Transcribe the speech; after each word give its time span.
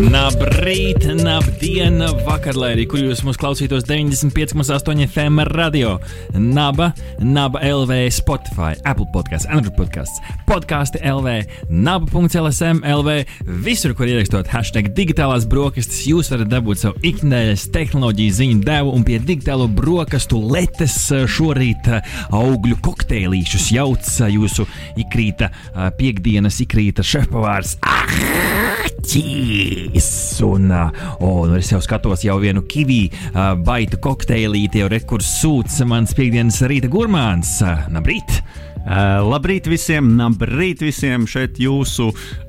Labrīt, 0.00 1.02
labdien, 1.20 1.98
vakar, 2.24 2.56
lai 2.56 2.70
arī 2.72 2.86
kur 2.88 3.02
jūs 3.02 3.20
mūs 3.26 3.36
klausītos 3.40 3.84
95,8 3.84 5.02
FM 5.04 5.42
radio, 5.50 5.98
Naba, 6.32 6.88
Naba 7.20 7.60
LV, 7.66 7.98
Spotify, 8.14 8.78
Apple 8.88 9.10
podkāsts, 9.12 9.50
Android 9.52 9.76
podkāsts, 9.76 10.22
podkāsti 10.48 11.02
LV, 11.04 11.34
Naba.CLSM 11.68 12.80
LV, 12.88 13.18
visur, 13.66 13.92
kur 13.98 14.08
ierakstot 14.08 14.48
hashtag 14.48 14.88
digitālās 14.96 15.44
brokastis, 15.50 16.06
jūs 16.08 16.32
varat 16.32 16.48
dabūt 16.48 16.80
savu 16.80 17.04
ikdienas 17.04 17.66
tehnoloģiju 17.74 18.36
ziņu 18.40 18.64
devu 18.64 18.96
un 18.96 19.04
pie 19.04 19.20
digitālo 19.20 19.68
brokastu 19.68 20.40
letes 20.54 20.96
šorīt 21.36 21.92
augļu 22.30 22.80
kokteilīšus 22.88 23.68
jauc 23.76 24.14
jūsu 24.32 24.64
ikrīta 25.04 25.52
piekdienas 26.00 26.62
ikrīta 26.64 27.04
šefpavārs. 27.04 27.76
Ah! 27.84 28.99
Ķīs! 29.10 30.08
Un, 30.46 30.68
oh, 30.70 31.40
nu 31.50 31.56
es 31.58 31.72
jau 31.72 31.80
skatos 31.82 32.22
jau 32.22 32.36
vienu 32.38 32.62
kivī 32.70 33.00
uh, 33.10 33.56
baitu 33.58 33.98
kokteilīti, 33.98 34.84
jau 34.84 34.90
rekurs 34.92 35.26
sūds 35.40 35.80
mans 35.90 36.14
piekdienas 36.14 36.60
rīta 36.70 36.90
gurmāns. 36.92 37.56
Uh, 37.66 37.88
Labrīt! 37.90 38.38
Uh, 38.80 39.20
labrīt 39.28 39.66
visiem, 39.68 40.14
labrīt 40.16 40.80
visiem! 40.80 41.26
Šeit 41.28 41.58
jūsu, 41.60 42.06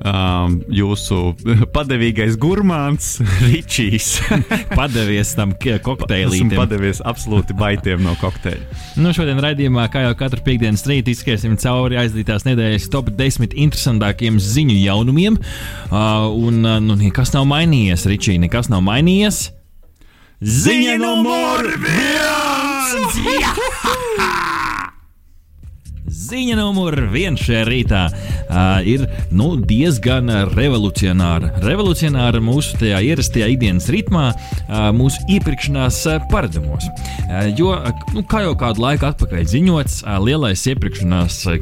um, 0.07 0.53
jūsu 0.71 1.17
padevīgais 1.75 2.37
gurmāns, 2.39 3.17
Ričijs. 3.49 4.13
Padevies 4.79 5.33
tam 5.35 5.51
Esmu 5.51 5.81
kokteilītam. 5.83 6.55
padevies 6.55 7.01
absolūti 7.03 7.55
baitiem 7.59 7.99
no 8.05 8.15
kokteļa. 8.21 8.63
Nu, 9.03 9.11
šodien 9.15 9.43
raidījumā, 9.43 9.89
kā 9.91 10.05
jau 10.05 10.13
katru 10.19 10.39
piekdienas 10.47 10.85
rītu, 10.87 11.11
izskriesim 11.11 11.57
cauri 11.59 11.99
aizdītās 11.99 12.47
nedēļas 12.47 12.87
top 12.93 13.11
10 13.19 13.51
interesantākiem 13.51 14.39
ziņu 14.39 14.79
jaunumiem. 14.85 15.35
Uh, 15.91 16.31
un 16.31 16.63
uh, 16.63 16.79
nu, 16.79 16.95
nekas 16.95 17.35
nav 17.35 17.43
mainījies, 17.51 18.07
Ričī, 18.07 18.39
nekas 18.39 18.71
nav 18.71 18.79
mainījies. 18.87 19.49
Ziņa 20.41 20.95
numur 21.03 21.67
viens! 21.83 23.19
Ziņa 26.09 26.55
numur 26.57 26.95
viens 27.13 27.39
šajā 27.45 27.61
rītā 27.67 27.99
uh, 28.09 28.81
ir 28.89 29.03
nu, 29.31 29.53
diezgan 29.55 30.27
revolucionāra. 30.51 31.51
Revolucionāra 31.63 32.41
mūsu 32.43 32.79
tajā 32.81 32.99
ierastajā 33.05 33.47
ikdienas 33.53 33.87
ritmā, 33.93 34.31
uh, 34.33 34.89
mūsu 34.97 35.21
iepirkšanās 35.31 35.99
uh, 36.09 36.17
paradumos. 36.31 36.87
Uh, 37.29 37.51
jo, 37.55 37.75
nu, 38.15 38.25
kā 38.27 38.41
jau 38.47 38.55
kādu 38.59 38.83
laiku 38.83 39.07
atpakaļ 39.11 39.45
ziņots, 39.53 39.99
uh, 40.03 40.17
lielais 40.25 40.65
iepirkšanās 40.73 41.37
uh, 41.53 41.61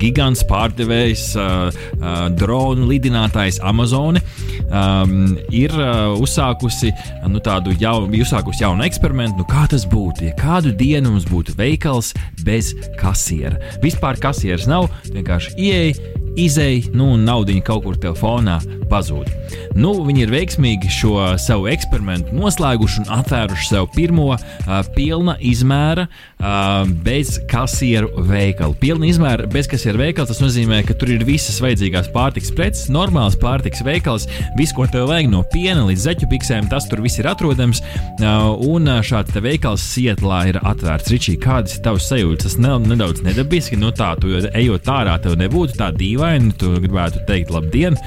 gigants 0.00 0.42
pārdevējs, 0.50 1.24
uh, 1.38 1.70
uh, 2.00 2.26
dronu 2.34 2.90
lidinātājs 2.90 3.62
Amazon 3.62 4.18
um, 4.18 5.16
ir 5.54 5.72
uh, 5.78 6.18
uzsākusi 6.18 6.92
nu, 7.30 7.40
tādu 7.44 7.76
jaunu, 7.80 8.10
uzsākusi 8.26 8.66
jaunu 8.66 8.84
eksperimentu. 8.88 9.38
Nu, 9.40 9.48
kā 9.48 9.64
tas 9.70 9.86
būtu, 9.88 10.26
ja 10.28 10.36
kādu 10.36 10.74
dienu 10.76 11.14
mums 11.14 11.30
būtu 11.30 11.56
veikals 11.56 12.12
bez 12.42 12.74
kasiera? 13.00 13.51
Vispār 13.82 14.20
kasieres 14.22 14.68
nav, 14.70 14.88
vienkārši 15.12 15.56
ieeja, 15.58 16.12
izēja, 16.38 16.92
nu, 16.96 17.12
un 17.16 17.26
naudiņa 17.28 17.64
kaut 17.66 17.86
kur 17.86 17.98
telefonā 18.00 18.60
pazūd. 18.92 19.30
Nu, 19.76 19.94
viņi 20.04 20.26
ir 20.26 20.32
veiksmīgi 20.32 20.90
šo 20.92 21.14
savu 21.40 21.68
eksperimentu 21.72 22.34
noslēguši 22.36 23.02
un 23.02 23.12
atvēruši 23.16 23.68
sev 23.70 23.88
pirmo 23.94 24.28
uh, 24.34 24.72
pilna 24.96 25.38
izmēra 25.40 26.06
uh, 26.08 26.82
bez 27.04 27.38
kasieru 27.48 28.10
veikalu. 28.28 28.76
Pilna 28.80 29.08
izmēra 29.08 29.48
bez 29.52 29.68
kasieru 29.70 30.02
veikala 30.02 30.28
tas 30.28 30.42
nozīmē, 30.42 30.82
ka 30.88 30.96
tur 30.98 31.14
ir 31.14 31.24
visas 31.28 31.60
vajadzīgās 31.64 32.10
pārtikas 32.12 32.52
preces, 32.56 32.90
normāls 32.92 33.38
pārtikas 33.40 33.84
veikals, 33.86 34.28
viss, 34.58 34.74
ko 34.76 34.86
tev 34.92 35.08
vajag 35.12 35.30
no 35.32 35.40
piena 35.52 35.86
līdz 35.88 36.06
zeķu 36.08 36.28
piksēm, 36.32 36.68
tas 36.72 36.88
tur 36.90 37.00
viss 37.04 37.20
ir 37.20 37.30
atrodams. 37.32 37.80
Uh, 38.20 38.52
un 38.68 38.88
šāds 39.04 39.40
veikals 39.42 39.84
Sietlā 39.92 40.42
ir 40.52 40.60
atvērts. 40.60 41.12
Ričī, 41.12 41.38
kādas 41.40 41.78
ir 41.78 41.84
tavas 41.86 42.10
sajūtas? 42.12 42.52
Tas 42.52 42.58
ne, 42.60 42.74
nedaudz 42.92 43.24
nedabiski, 43.24 43.78
no 43.80 43.92
tā, 43.96 44.12
tu 44.20 44.32
ejot 44.36 44.88
ārā, 44.92 45.16
tev 45.22 45.38
nebūtu 45.40 45.78
tā 45.78 45.92
dīvaini, 45.96 46.21
tu 46.58 46.72
gribētu 46.78 47.24
teikt 47.28 47.50
labdien, 47.52 47.98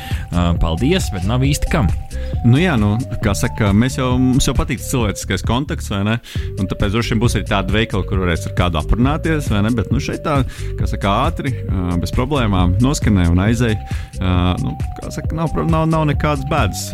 paldies, 0.61 1.11
bet 1.13 1.27
nav 1.27 1.43
īsti 1.43 1.71
kam. 1.71 1.89
Nu, 2.45 2.59
jā, 2.61 2.75
nu, 2.79 2.93
kā 3.23 3.33
saka, 3.37 3.71
mēs 3.75 3.97
jau, 3.97 4.13
mums 4.21 4.45
jau 4.47 4.53
patīk 4.55 4.79
cilvēciskais 4.81 5.43
kontakts, 5.45 5.89
vai 5.91 6.03
ne? 6.05 6.15
Un 6.61 6.69
tāpēc 6.69 6.93
droši 6.93 7.13
vien 7.13 7.21
būs 7.23 7.35
arī 7.37 7.47
tāda 7.49 7.73
veikala, 7.73 8.05
kur 8.07 8.21
varēs 8.21 8.45
ar 8.49 8.53
kādu 8.57 8.79
aprunāties, 8.79 9.49
vai 9.51 9.63
ne? 9.65 9.71
Bet 9.75 9.89
nu, 9.93 9.99
šeit 10.03 10.23
tā, 10.25 10.37
kā 10.79 10.87
saka, 10.89 11.15
ātri, 11.25 11.51
bez 12.01 12.13
problēmām 12.15 12.77
noskanēja 12.83 13.33
un 13.33 13.41
aizēja. 13.45 13.77
Nu, 14.61 14.75
kā 14.99 15.11
saka, 15.15 15.35
nav, 15.37 15.55
nav, 15.71 15.87
nav 15.91 16.05
nekādas 16.11 16.45
bēdas. 16.51 16.85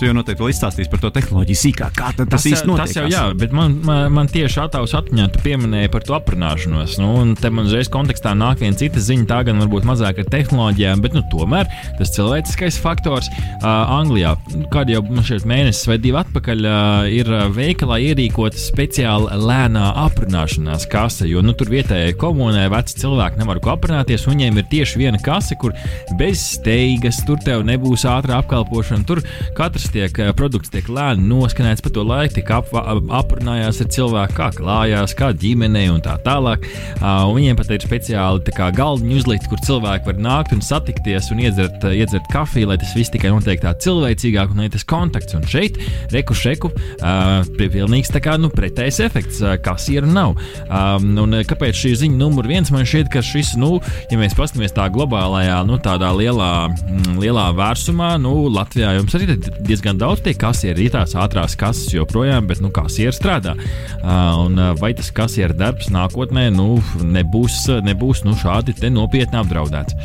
Tu 0.00 0.08
jau 0.08 0.16
noteikti 0.16 0.42
vēl 0.42 0.54
izstāstīsi 0.54 0.90
par 0.92 1.04
to 1.04 1.12
tehnoloģiju 1.14 1.60
sīkāk, 1.62 1.94
kā 2.00 2.10
tas, 2.16 2.30
tas 2.34 2.48
īsti 2.50 2.70
notiek. 2.70 2.84
Tas 2.88 2.98
jau 2.98 3.06
jā, 3.12 3.24
bet 3.44 3.54
man, 3.56 3.78
man, 3.84 4.08
man 4.16 4.32
tieši 4.32 4.62
attēlus 4.64 4.96
atmiņā 4.98 5.28
tu 5.36 5.44
pieminēji 5.44 5.92
par 5.92 6.06
to 6.08 6.16
aprunāšanos. 6.16 6.96
Nu, 7.02 7.12
un 7.20 7.36
te 7.38 7.52
man 7.52 7.68
uzreiz 7.68 7.92
kontekstā 7.92 8.34
nāk 8.38 8.64
viena 8.64 8.78
cita 8.80 9.02
ziņa, 9.04 9.28
tā 9.30 9.42
gan 9.50 9.60
varbūt 9.62 9.86
mazāk 9.88 10.24
ar 10.24 10.32
tehnoloģijām, 10.64 11.02
bet 11.02 11.14
nu, 11.14 11.22
tomēr 11.30 11.68
tas 11.98 12.12
cilvēciskais 12.14 12.78
faktors 12.80 13.28
uh, 13.28 13.66
Anglijā, 13.98 14.34
kad 14.72 14.88
jau 14.88 15.02
šeit 15.24 15.44
mēnesis 15.48 15.88
vai 15.88 15.98
divi 15.98 16.18
atpakaļ, 16.20 16.64
uh, 16.64 17.08
ir 17.12 17.28
veikalā 17.54 18.00
ierīkota 18.10 18.58
speciāla 18.58 19.36
lēnā 19.36 19.92
aprunāšanās 20.04 20.86
kase, 20.90 21.28
jo 21.28 21.42
nu, 21.44 21.54
tur 21.56 21.70
vietējai 21.72 22.16
komunai 22.18 22.66
veci 22.72 22.98
cilvēki 23.02 23.40
nevar 23.40 23.60
ko 23.62 23.74
aprunāties, 23.74 24.26
un 24.26 24.36
viņiem 24.36 24.60
ir 24.62 24.68
tieši 24.72 25.00
viena 25.02 25.20
kase, 25.22 25.58
kur 25.60 25.74
bez 26.18 26.42
steigas, 26.56 27.20
tur 27.26 27.40
tev 27.44 27.64
nebūs 27.66 28.06
ātrā 28.08 28.40
apkalpošana, 28.42 29.06
tur 29.08 29.22
katrs 29.56 29.90
tiek, 29.94 30.20
produkts 30.38 30.72
tiek 30.72 30.88
lēni 30.88 31.28
noskanēts 31.28 31.84
pa 31.84 31.92
to 31.94 32.04
laiku, 32.06 32.38
tik 32.38 32.52
ap, 32.54 32.72
ap, 32.80 33.04
aprunājās 33.22 33.82
ar 33.84 33.92
cilvēku, 33.94 34.38
kā 34.38 34.50
klājās, 34.56 35.16
kā 35.18 35.32
ģimenei 35.36 35.86
un 35.92 36.02
tā 36.04 36.16
tālāk. 36.24 36.64
Uh, 36.98 37.26
viņiem 37.34 37.58
pat 37.58 37.72
ir 37.74 37.84
speciāli 37.84 38.54
galdiņi 38.54 39.18
uzlikti, 39.18 39.50
kur 39.50 39.60
cilvēki 39.64 40.08
var 40.08 40.20
nākt 40.24 40.53
un 40.56 40.62
satikties 40.64 41.30
un 41.34 41.42
iedzert, 41.44 41.84
uh, 41.84 41.94
iedzert 41.94 42.28
kafiju, 42.32 42.70
lai 42.70 42.78
tas 42.80 42.94
viss 42.96 43.12
tikai 43.12 43.32
notiek 43.34 43.62
tā 43.62 43.74
cilvēcīgāk 43.84 44.54
un 44.54 44.64
lai 44.64 44.70
tas 44.72 44.86
kontakts. 44.88 45.36
Un 45.36 45.46
šeit, 45.50 45.78
reku 46.14 46.36
šeku, 46.38 46.70
uh, 46.74 47.42
pilnīgs 47.58 48.12
tā 48.14 48.22
kā 48.24 48.36
nu, 48.40 48.50
pretējs 48.54 49.00
efekts, 49.04 49.40
uh, 49.44 49.56
kasieru 49.62 50.10
nav. 50.10 50.36
Um, 50.68 51.10
un 51.24 51.38
kāpēc 51.48 51.78
šī 51.78 51.94
ziņa 52.04 52.18
numur 52.20 52.48
viens 52.50 52.70
man 52.74 52.86
šķiet, 52.88 53.10
ka 53.12 53.22
šis, 53.24 53.54
nu, 53.60 53.76
ja 54.10 54.20
mēs 54.20 54.36
paskatāmies 54.38 54.74
tā 54.76 54.86
globālajā, 54.94 55.60
nu, 55.68 55.78
tādā 55.82 56.10
lielā, 56.16 56.52
mm, 56.70 57.18
lielā 57.22 57.48
vērsumā, 57.56 58.14
nu, 58.22 58.34
Latvijā 58.54 58.94
jums 58.98 59.16
arī 59.18 59.30
ir 59.34 59.50
diezgan 59.66 60.00
daudz 60.00 60.24
tie 60.24 60.36
kasieri, 60.38 60.88
ir 60.88 60.94
tās 60.94 61.16
ātrās 61.18 61.56
kases 61.58 61.92
joprojām, 61.94 62.48
bet, 62.50 62.62
nu, 62.64 62.72
kasieri 62.74 63.14
strādā. 63.14 63.56
Uh, 63.56 64.44
un 64.44 64.60
uh, 64.60 64.72
vai 64.80 64.94
tas 64.96 65.10
kasieru 65.14 65.56
darbs 65.58 65.90
nākotnē, 65.94 66.48
nu, 66.54 66.78
nebūs, 67.02 67.64
nebūs 67.84 68.24
nu, 68.28 68.36
šādi 68.38 68.76
nopietni 68.94 69.40
apdraudēts? 69.40 69.96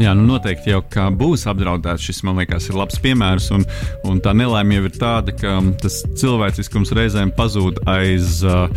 Jā, 0.00 0.14
nu 0.16 0.24
noteikti 0.24 0.72
jau 0.72 0.80
kā 0.88 1.10
būs 1.12 1.44
apdraudēts. 1.50 2.06
Šis, 2.06 2.22
man 2.24 2.38
liekas, 2.40 2.70
ir 2.70 2.78
labs 2.80 2.96
piemērs. 3.02 3.50
Un, 3.52 3.66
un 4.08 4.22
tā 4.24 4.32
nelaime 4.36 4.78
jau 4.78 4.86
ir 4.88 4.96
tāda, 4.96 5.34
ka 5.36 5.58
tas 5.82 6.00
cilvēciskums 6.20 6.94
reizēm 6.96 7.34
pazūd 7.36 7.82
aiz, 7.92 8.40
uh, 8.46 8.70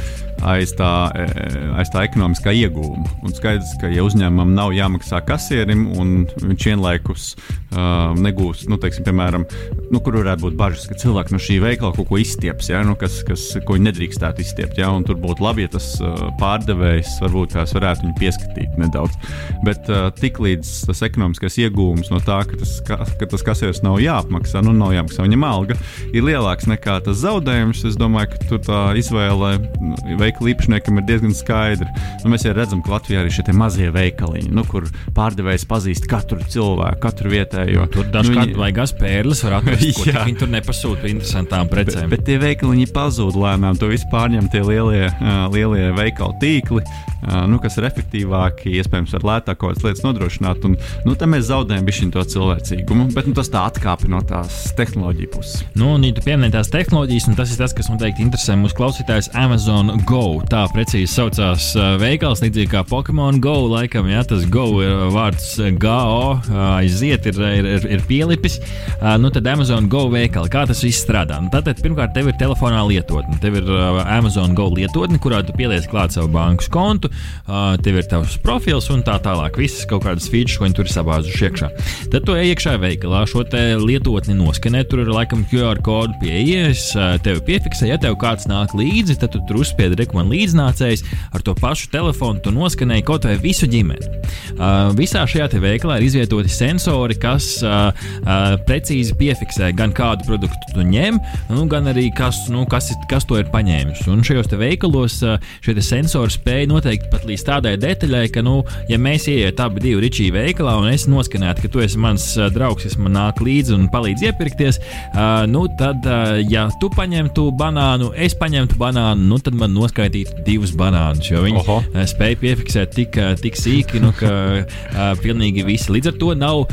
aiz, 0.43 0.73
tā, 0.75 0.91
eh, 1.15 1.57
aiz 1.79 1.91
tā 1.93 2.03
ekonomiskā 2.07 2.53
iegūma. 2.55 3.05
Un 3.23 3.35
skaidrs, 3.35 3.75
ka 3.81 3.89
ja 3.91 4.03
uzņēmumam 4.05 4.53
nav 4.57 4.73
jāmaksā 4.75 5.21
kasierim, 5.25 5.87
un 5.99 6.25
viņš 6.41 6.67
vienlaikus 6.71 7.27
uh, 7.75 8.13
negūs, 8.19 8.65
nu, 8.71 8.77
teiksim, 8.81 9.05
piemēram, 9.07 9.45
nu, 9.91 9.99
kur 10.03 10.17
varētu 10.19 10.45
būt 10.45 10.57
bažas, 10.59 10.85
ka 10.89 10.97
cilvēki 10.99 11.35
no 11.35 11.41
šī 11.41 11.59
veikala 11.63 11.95
kaut 11.95 12.09
ko 12.09 12.19
izstieps, 12.21 12.69
ja, 12.71 12.81
nu, 12.87 12.95
kas, 12.99 13.21
kas, 13.27 13.47
ko 13.65 13.77
viņi 13.77 13.89
nedrīkstētu 13.89 14.43
izstiept. 14.43 14.79
Ja, 14.79 14.91
tur 15.05 15.19
būtu 15.21 15.45
labi, 15.45 15.65
ja 15.65 15.73
tas 15.75 15.89
uh, 16.01 16.27
pārdevējs 16.41 17.17
varbūt 17.23 17.55
tās 17.55 17.75
varētu 17.75 18.07
viņu 18.07 18.17
pieskatīt 18.19 18.79
nedaudz. 18.81 19.17
Bet 19.65 19.89
uh, 19.91 20.07
tiklīdz 20.19 20.73
tas 20.89 21.03
ekonomiskais 21.07 21.59
iegūms 21.65 22.11
no 22.13 22.21
tā, 22.23 22.41
ka 22.47 22.59
tas, 22.61 22.77
ka, 22.87 22.99
ka 23.19 23.29
tas 23.31 23.45
kasieris 23.45 23.83
nav 23.85 23.99
jāapmaksā, 24.03 24.63
nu, 24.65 24.75
nav 24.75 24.95
jāmaksā 24.95 25.25
viņam 25.27 25.47
alga, 25.47 25.79
ir 26.13 26.25
lielāks 26.25 26.69
nekā 26.69 26.99
tas 27.05 27.21
zaudējums. 27.23 27.85
Es 27.85 27.99
domāju, 27.99 28.33
ka 28.33 28.49
tur 28.49 28.63
tā 28.65 28.81
izvēle 28.99 29.55
nu, 29.81 29.95
veikala 30.25 30.51
īpašniekam 30.53 30.99
ir 31.01 31.07
diezgan 31.09 31.35
skaidra. 31.37 31.89
Nu, 32.23 32.31
mēs 32.33 32.45
jau 32.47 32.53
redzam, 32.57 32.81
ka 32.85 32.95
Latvijā 32.95 33.23
ir 33.25 33.33
šie 33.33 33.55
mazie 33.55 33.89
veikaliņi, 33.93 34.51
nu, 34.55 34.65
kur 34.69 34.87
pārdevējs 35.15 35.67
pazīst 35.69 36.09
katru 36.11 36.41
cilvēku, 36.51 37.01
katru 37.05 37.31
vietējo. 37.33 37.87
Tur 37.93 38.09
dažkārt 38.13 38.53
nu, 38.53 38.59
vajag 38.61 38.81
spēles, 38.91 39.43
var 39.45 39.59
atrast, 39.59 39.87
ko 39.97 40.05
viņi 40.27 40.37
tur 40.41 40.51
nepasūta 40.53 41.09
interesantām 41.11 41.69
precēm. 41.71 42.09
Bet, 42.09 42.21
bet 42.21 42.29
tie 42.29 42.37
veikaliņi 42.41 42.87
pazūd 42.95 43.37
lēnām, 43.39 43.79
to 43.79 43.89
visu 43.91 44.07
pārņem 44.13 44.49
tie 44.53 44.63
lielie, 44.65 45.09
uh, 45.09 45.45
lielie 45.53 45.89
veikalu 45.97 46.37
tīkli, 46.41 46.83
uh, 46.83 47.43
nu, 47.49 47.59
kas 47.63 47.77
ir 47.79 47.89
efektīvāki, 47.89 48.75
iespējams, 48.81 49.15
var 49.17 49.27
lētāk 49.31 49.61
kaut 49.61 49.75
kādas 49.75 49.85
lietas 49.87 50.05
nodrošināt. 50.05 50.65
Un, 50.67 50.77
nu, 51.07 51.15
tam 51.19 51.35
mēs 51.35 51.47
zaudējam 51.49 51.87
bišķiņu 51.87 52.15
to 52.15 52.25
cilvēcīgumu, 52.35 53.09
bet 53.15 53.29
nu, 53.29 53.35
tas 53.37 53.51
tā 53.53 53.65
atkāpi 53.69 54.11
no 54.11 54.21
tās 54.25 54.71
tehnoloģiju 54.79 55.33
puses. 55.35 55.65
Nu, 55.77 55.95
un, 55.95 56.05
ja 56.07 56.15
tu 56.15 56.23
pieminēji 56.25 56.57
tās 56.57 56.71
tehnoloģijas, 56.73 57.29
un 57.31 57.39
tas 57.39 57.53
ir 57.53 57.61
tas, 57.61 57.75
kas 57.75 57.91
noteikti 57.91 58.25
interesē 58.25 58.57
mūsu 58.59 58.79
klausītājus, 58.79 59.31
Amazon 59.37 59.93
Go. 60.07 60.14
Tā 60.15 60.61
precīzi 60.71 61.09
saucās 61.11 61.65
uh, 61.75 61.97
veikals, 61.99 62.39
līdzīgi 62.39 62.69
kā 62.71 62.85
Pokemon 62.87 63.41
Go. 63.43 63.65
Laikam, 63.67 64.07
ja 64.07 64.21
tas 64.23 64.45
Go 64.47 64.63
ir 64.79 65.09
vārds 65.11 65.57
GO, 65.81 66.37
aiziet, 66.77 67.25
ir, 67.27 67.39
ir, 67.43 67.67
ir, 67.73 67.87
ir 67.97 68.05
pielipis. 68.07 68.55
Uh, 69.01 69.17
nu, 69.19 69.27
tad 69.33 69.49
Amazon 69.51 69.89
Go 69.91 70.05
veikali, 70.13 70.47
kā 70.53 70.61
tas 70.69 70.85
viss 70.85 71.03
strādā? 71.03 71.41
Nu, 71.43 71.51
tātad, 71.51 71.81
pirmkārt, 71.83 72.13
tev 72.15 72.29
ir 72.31 72.37
telefonā 72.39 72.85
lietotne. 72.87 73.35
Tev 73.43 73.57
ir 73.59 73.67
uh, 73.67 73.99
Amazon 74.05 74.55
Go 74.55 74.69
lietotne, 74.71 75.19
kurā 75.19 75.41
tu 75.43 75.55
pieliec 75.57 75.89
klāt 75.91 76.15
savu 76.15 76.31
bankas 76.31 76.71
kontu, 76.71 77.11
uh, 77.11 77.75
tev 77.83 77.99
ir 77.99 78.07
tavs 78.07 78.37
profils 78.45 78.87
un 78.95 79.03
tā 79.03 79.17
tālāk. 79.25 79.59
Visas 79.59 79.83
kaut 79.89 80.07
kādas 80.07 80.29
features, 80.31 80.55
ko 80.55 80.69
viņi 80.69 80.79
tur 80.79 80.87
ir 80.87 80.95
sabāzuši 80.95 81.45
iekšā. 81.49 81.71
Tad 82.15 82.29
tu 82.29 82.39
ej 82.39 82.53
iekšā 82.53 82.77
veikalā, 82.85 83.25
šo 83.27 83.43
lietotni 83.83 84.39
noskanē, 84.39 84.85
tur 84.87 85.03
ir 85.03 85.11
laikam 85.11 85.43
QR 85.51 85.83
kodu 85.83 86.15
pieejas, 86.23 86.87
uh, 86.95 87.17
tev 87.19 87.43
piefiksē, 87.43 87.91
ja 87.91 87.99
tev 87.99 88.15
kāds 88.23 88.47
nāk 88.47 88.77
līdzi, 88.79 89.19
tad 89.19 89.35
tu 89.35 89.43
tur 89.51 89.59
uzspiedi 89.65 90.04
rekomendāciju 90.05 90.33
līdznācējs 90.35 91.03
ar 91.35 91.43
to 91.45 91.55
pašu 91.57 91.89
telefonu, 91.93 92.41
tu 92.43 92.53
noskanēji 92.53 93.05
kaut 93.05 93.27
vai 93.27 93.35
visu 93.41 93.67
ģimeni. 93.69 94.11
Uh, 94.55 94.91
visā 94.97 95.25
šajā 95.27 95.59
veikalā 95.61 95.99
ir 95.99 96.07
izvietoti 96.07 96.51
sensori, 96.51 97.17
kas 97.19 97.47
uh, 97.63 97.89
uh, 97.91 98.55
precīzi 98.67 99.15
piefiksē 99.17 99.71
gan 99.75 99.93
kādu 99.95 100.27
produktu 100.27 100.73
tu 100.73 100.85
ņem, 100.85 101.19
nu, 101.51 101.65
gan 101.71 101.89
arī 101.91 102.07
kas, 102.15 102.45
nu, 102.51 102.65
kas, 102.69 102.91
kas 103.09 103.27
to 103.27 103.39
ir 103.39 103.49
paņēmis. 103.53 104.05
Un 104.11 104.23
šajos 104.25 104.51
veikalos 104.59 105.19
uh, 105.25 105.37
šie 105.65 105.75
sensori 105.85 106.33
spēja 106.33 106.69
noteikt 106.71 107.09
pat 107.11 107.25
līdz 107.27 107.45
tādai 107.47 107.75
detaļai, 107.81 108.25
ka, 108.33 108.43
nu, 108.45 108.61
ja 108.91 108.99
mēs 109.01 109.29
ieiet 109.31 109.59
abi 109.63 109.83
divi 109.83 110.03
ričī 110.05 110.29
veikalā 110.35 110.77
un 110.81 110.89
es 110.91 111.07
noskanētu, 111.11 111.65
ka 111.65 111.73
tu 111.73 111.83
esi 111.85 112.01
mans 112.01 112.31
uh, 112.39 112.49
draugs, 112.53 112.87
kas 112.87 112.97
man 113.01 113.15
nāk 113.17 113.41
līdzi 113.43 113.75
un 113.77 113.87
palīdz 113.93 114.27
iepirkties, 114.29 114.81
uh, 114.81 115.45
nu, 115.49 115.65
tad, 115.79 116.05
uh, 116.07 116.37
ja 116.51 116.67
tu 116.81 116.91
paņemtu 116.95 117.49
banānu, 117.59 118.11
es 118.15 118.35
paņemtu 118.39 118.79
banānu, 118.81 119.29
nu, 119.31 119.39
tad 119.43 119.57
man 119.59 119.75
noskaitītu 119.95 120.43
divus 120.45 120.73
banānus, 120.75 121.29
jo 121.29 121.41
viņi 121.43 121.61
Oho. 121.61 121.79
uh, 121.79 122.03
spēja 122.07 122.37
piefiksēt 122.41 122.95
tik, 122.95 123.15
uh, 123.17 123.35
tik 123.39 123.55
sīki, 123.55 124.01
nu, 124.03 124.11
ka 124.15 124.31
uh, 124.61 125.13
pilnīgi 125.21 125.63
visi. 125.65 125.91
Līdz 125.95 126.11
ar 126.11 126.17
to 126.19 126.33
nav 126.35 126.65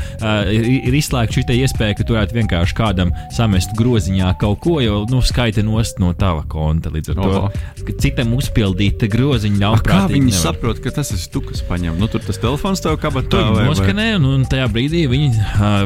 ir, 0.50 0.94
izslēgta 0.96 1.38
šī 1.38 1.58
iespēja, 1.62 1.96
ka 1.98 2.06
tu 2.06 2.16
varētu 2.16 2.36
vienkārši 2.36 2.76
kādam 2.76 3.12
samest 3.34 3.74
groziņā 3.78 4.34
kaut 4.40 4.60
ko, 4.64 4.80
jo 4.82 5.02
nu, 5.10 5.22
skaita 5.22 5.62
nost 5.62 6.00
no 6.02 6.12
tava 6.18 6.42
konta. 6.48 6.90
Līdz 6.92 7.12
ar 7.14 7.22
Oho. 7.22 7.50
to 7.52 7.96
citam 8.02 8.34
uzpildīt 8.36 9.04
groziņu 9.12 9.60
ļaunprātīgi. 9.60 9.92
Kā 9.92 10.10
viņi 10.10 10.30
nevar. 10.30 10.42
saprot, 10.42 10.82
ka 10.82 10.92
tas 10.94 11.12
ir 11.14 11.22
tu, 11.32 11.42
kas 11.46 11.62
paņem? 11.66 11.98
Nu, 12.00 12.08
tur 12.10 12.22
tas 12.24 12.40
telefons 12.42 12.82
tev 12.82 12.98
kabatā 13.02 13.44
vai, 13.52 13.66
noskanē, 13.68 14.08
un, 14.18 14.28
un 14.32 14.46
tajā 14.48 14.68
brīdī 14.72 15.04
viņi, 15.10 15.30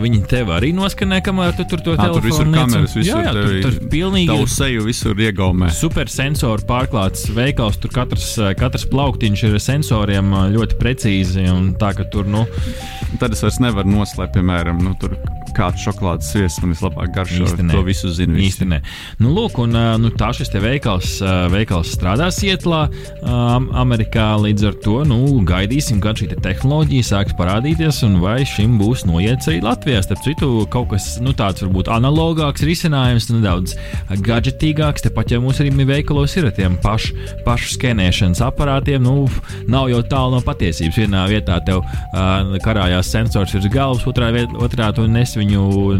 viņi 0.05 0.23
tev 0.31 0.53
arī 0.57 0.73
noskanē, 0.77 1.21
kamēr 1.27 1.57
tu 1.59 1.67
tur 1.69 1.83
to 1.83 1.97
telefonu 1.97 2.21
tur 2.21 2.29
visur 2.29 2.51
kameras, 2.53 2.97
visur 2.97 3.11
jā, 3.11 3.23
jā, 3.27 3.35
tur, 3.37 3.57
tur 3.67 3.91
pilnīgi 3.93 4.31
Tavu 4.33 4.49
seju 4.51 4.87
visur 4.87 5.25
iegaumē. 5.27 5.71
super 5.75 6.11
sensoru 6.13 6.65
pārklāts 6.69 7.26
veikals. 7.35 7.79
Tur 7.83 7.93
katrs, 7.95 8.33
uh, 8.41 8.53
katrs 8.59 8.87
plauktiņš 8.91 9.47
ir 9.49 9.59
sensoriem 9.63 10.33
uh, 10.35 10.47
ļoti 10.53 10.79
precīzi. 10.81 11.49
Tā 11.81 11.93
tur, 12.13 12.29
nu, 12.31 12.47
Tad 13.21 13.33
es 13.33 13.41
vairs 13.45 13.61
nevaru 13.63 13.89
noslēpt, 13.89 14.35
piemēram, 14.37 14.83
nu, 14.85 14.93
tur 15.01 15.15
kādu 15.57 15.81
šokolādes 15.81 16.31
sviestu 16.33 16.65
man 16.65 16.75
vislabāk 16.75 17.13
garšo. 17.15 17.49
Nē. 17.57 17.73
To 17.73 17.83
visu 17.87 18.11
zinu. 18.15 18.37
īsti 18.47 18.69
ne. 18.69 18.81
Nu, 19.23 19.33
lūk, 19.35 19.59
un, 19.63 19.77
nu, 20.03 20.13
tā 20.17 20.33
šis 20.37 20.53
veikals, 20.63 21.17
veikals 21.53 21.93
strādā 21.97 22.29
Sietlā, 22.35 22.87
Amerikā. 23.77 24.29
Līdz 24.43 24.69
ar 24.71 24.77
to 24.85 24.99
nu, 25.09 25.21
gaidīsim, 25.47 26.01
kad 26.05 26.21
šī 26.21 26.31
te 26.33 26.39
tehnoloģija 26.45 27.09
sāks 27.11 27.37
parādīties, 27.39 28.03
un 28.07 28.19
vai 28.23 28.41
šim 28.49 28.77
būs 28.81 29.07
noiets 29.09 29.51
arī 29.51 29.63
Latvijā. 29.65 30.03
Starp 30.05 30.23
citu, 30.27 30.51
kaut 30.73 30.91
kas 30.93 31.17
nu, 31.25 31.35
tāds 31.37 31.65
varbūt 31.65 31.91
analogāks 31.93 32.65
risinājums, 32.67 33.31
nedaudz 33.33 33.77
gadgetīgāks. 34.27 35.07
Tepat 35.07 35.35
jau 35.35 35.43
mums 35.45 35.61
arī 35.63 35.73
veikalos 35.87 36.37
ir 36.37 36.51
ar 36.51 36.57
tiem 36.57 36.77
pašu, 36.83 37.15
pašu 37.47 37.73
skenēšanas 37.77 38.43
aparātiem. 38.47 39.05
Nu, 39.07 39.27
nav 39.71 39.91
jau 39.93 40.03
tālu 40.07 40.37
no 40.37 40.43
patiesības. 40.45 41.01
Vienā 41.07 41.27
vietā 41.31 41.59
tev 41.67 41.83
uh, 41.83 42.57
karājās 42.65 43.11
sensors 43.13 43.55
virs 43.55 43.69
galvas, 43.73 44.07
otrā, 44.09 44.31
viet, 44.35 44.53
otrā 44.63 44.91
tu 44.97 45.07
nes 45.11 45.37
viņu, 45.39 45.46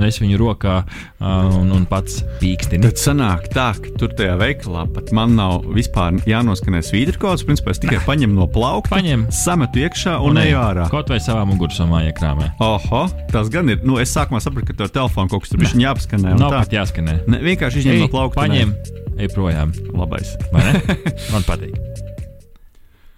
nes 0.01 0.19
viņu 0.23 0.39
rokā 0.41 0.75
un, 1.23 1.71
un 1.75 1.85
pats 1.89 2.19
pīkstini. 2.41 2.83
Tad 2.87 2.99
sanāk 3.01 3.47
tā, 3.55 3.69
ka 3.79 3.93
tur 4.01 4.13
tajā 4.17 4.35
veikalā 4.41 4.87
pat 4.95 5.13
man 5.17 5.37
nav 5.39 5.65
vispār 5.77 6.19
jānoskanē 6.27 6.83
svītrkods. 6.85 7.45
Principā 7.47 7.75
es 7.75 7.81
tikai 7.83 8.01
paņemu 8.07 8.35
no 8.37 8.49
plaukta, 8.51 8.97
Paņem. 8.97 9.27
sametu 9.35 9.85
iekšā 9.85 10.17
un, 10.21 10.35
un 10.35 10.43
eju 10.43 10.59
ārā. 10.61 10.89
Kaut 10.93 11.11
vai 11.13 11.21
savā 11.23 11.45
mugursomā 11.49 12.03
iekrāmē. 12.11 12.53
Oho, 12.65 13.05
tas 13.33 13.51
gan 13.53 13.71
ir. 13.73 13.81
Nu, 13.87 14.01
es 14.03 14.13
sākumā 14.17 14.41
sapratu, 14.43 14.73
ka 14.73 14.81
tur 14.83 14.93
telefona 15.01 15.31
kaut 15.31 15.47
kas 15.47 15.55
tur 15.55 15.63
bija 15.63 15.75
jāapskanē. 15.89 16.35
Nav 16.41 16.53
tā. 16.57 16.63
pat 16.65 16.77
jāskanē. 16.81 17.19
Ne, 17.31 17.43
vienkārši 17.47 17.85
izņem 17.85 18.03
no 18.07 18.11
plaukta. 18.13 18.43
paņem, 18.43 18.75
ej 19.21 19.31
projām. 19.35 19.73
Labais. 19.95 20.35
Man 21.33 21.47
patīk. 21.47 21.77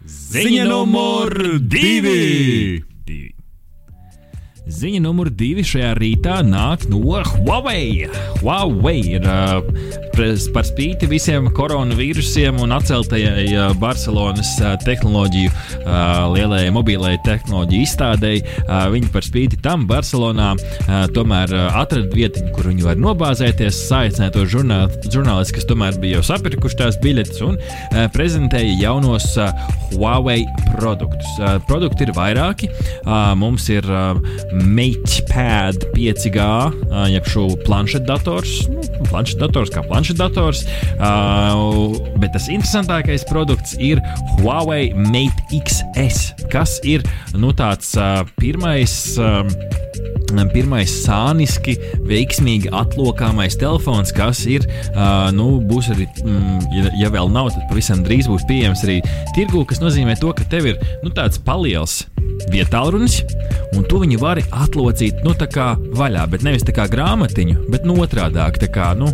Ziņa 0.09 0.65
numur 0.69 1.33
divi. 1.61 2.83
Ziņa 4.69 4.99
numur 5.01 5.31
divi 5.33 5.63
šajā 5.65 5.95
rītā 5.97 6.43
nāk 6.45 6.83
no 6.93 7.01
Huawei. 7.01 8.05
Huawei 8.43 8.99
ir 9.17 9.25
uh, 9.25 9.63
par 10.53 10.67
spīti 10.67 11.09
visiem 11.09 11.47
koronavīrusiem 11.57 12.59
un 12.61 12.75
atceltajai 12.77 13.47
uh, 13.55 13.71
Barcelonas 13.81 14.51
uh, 14.61 14.75
tehnoloģiju, 14.83 15.53
uh, 15.55 16.27
lielajai 16.35 16.73
mobilajai 16.75 17.21
tehnoloģiju 17.25 17.87
izstādēji. 17.87 18.43
Uh, 18.67 18.91
viņi 18.93 19.09
par 19.15 19.25
spīti 19.25 19.61
tam 19.65 19.87
Barcelonā 19.89 20.51
uh, 20.59 21.07
tomēr 21.17 21.55
uh, 21.55 21.79
atrada 21.81 22.13
vietu, 22.13 22.45
kur 22.53 22.69
viņi 22.69 22.85
var 22.91 23.01
nobāzēties, 23.01 23.81
saicināja 23.89 24.37
to 24.37 24.45
žurnāl, 24.53 24.93
žurnālisti, 25.09 25.57
kas 25.57 25.69
tomēr 25.71 25.97
bija 26.03 26.19
jau 26.19 26.27
sapirkuši 26.35 26.81
tās 26.83 27.01
biļetes 27.01 27.41
un 27.49 27.57
uh, 27.57 28.05
prezentēja 28.13 28.77
jaunos 28.83 29.31
uh, 29.41 29.49
Huawei 29.95 30.43
produktus. 30.75 31.33
Uh, 31.41 31.57
produkti 31.71 32.05
ir 32.05 32.15
vairāki. 32.19 32.69
Uh, 33.07 33.33
mums 33.39 33.71
ir 33.73 33.87
uh, 33.89 34.19
MatePad 34.65 35.89
5G, 35.95 36.39
uh, 36.39 37.07
jeb 37.11 37.27
šo 37.31 37.47
planšetdators. 37.67 38.55
Nu, 38.73 39.07
planšetdators 39.09 39.73
kā 39.75 39.83
planšetdators. 39.87 40.65
Bet 42.19 42.33
tas 42.35 42.49
interesantākais 42.51 43.27
produkts 43.29 43.77
ir 43.83 44.03
Huawei 44.39 44.91
Mate 44.97 45.61
XS, 45.61 46.49
kas 46.53 46.79
ir 46.87 47.07
nu, 47.37 47.53
tāds 47.57 47.95
pirmais. 48.41 48.97
Pirmais 50.53 50.93
sāniski 50.93 51.73
veiksmīgi 52.05 52.69
atlokāmais 52.77 53.57
telefons, 53.59 54.13
kas 54.15 54.43
ir, 54.51 54.67
uh, 54.93 55.31
nu, 55.35 55.47
būs 55.65 55.89
arī, 55.95 56.05
mm, 56.21 56.69
ja, 56.77 56.93
ja 57.01 57.11
vēl 57.15 57.33
nav, 57.33 57.49
tad 57.55 57.65
pavisam 57.71 58.05
drīz 58.05 58.29
būs 58.29 58.45
pieejams 58.49 58.85
arī 58.85 58.99
tirgū, 59.33 59.65
kas 59.69 59.81
nozīmē 59.81 60.19
to, 60.21 60.35
ka 60.37 60.45
tev 60.53 60.69
ir 60.75 60.81
nu, 61.01 61.15
tāds 61.17 61.41
paliels 61.41 62.03
vietālrunis, 62.53 63.21
un 63.77 63.87
tu 63.89 64.03
viņu 64.03 64.21
vari 64.23 64.45
atlocīt, 64.51 65.25
nu, 65.27 65.35
vaļā, 65.99 66.29
bet 66.31 66.47
nevis 66.47 66.67
tā 66.67 66.77
kā 66.77 66.89
grāmatiņu, 66.91 67.67
bet 67.73 67.89
nu, 67.89 67.99
otrādāk, 68.05 68.61
kā, 68.73 68.93
nu, 68.99 69.13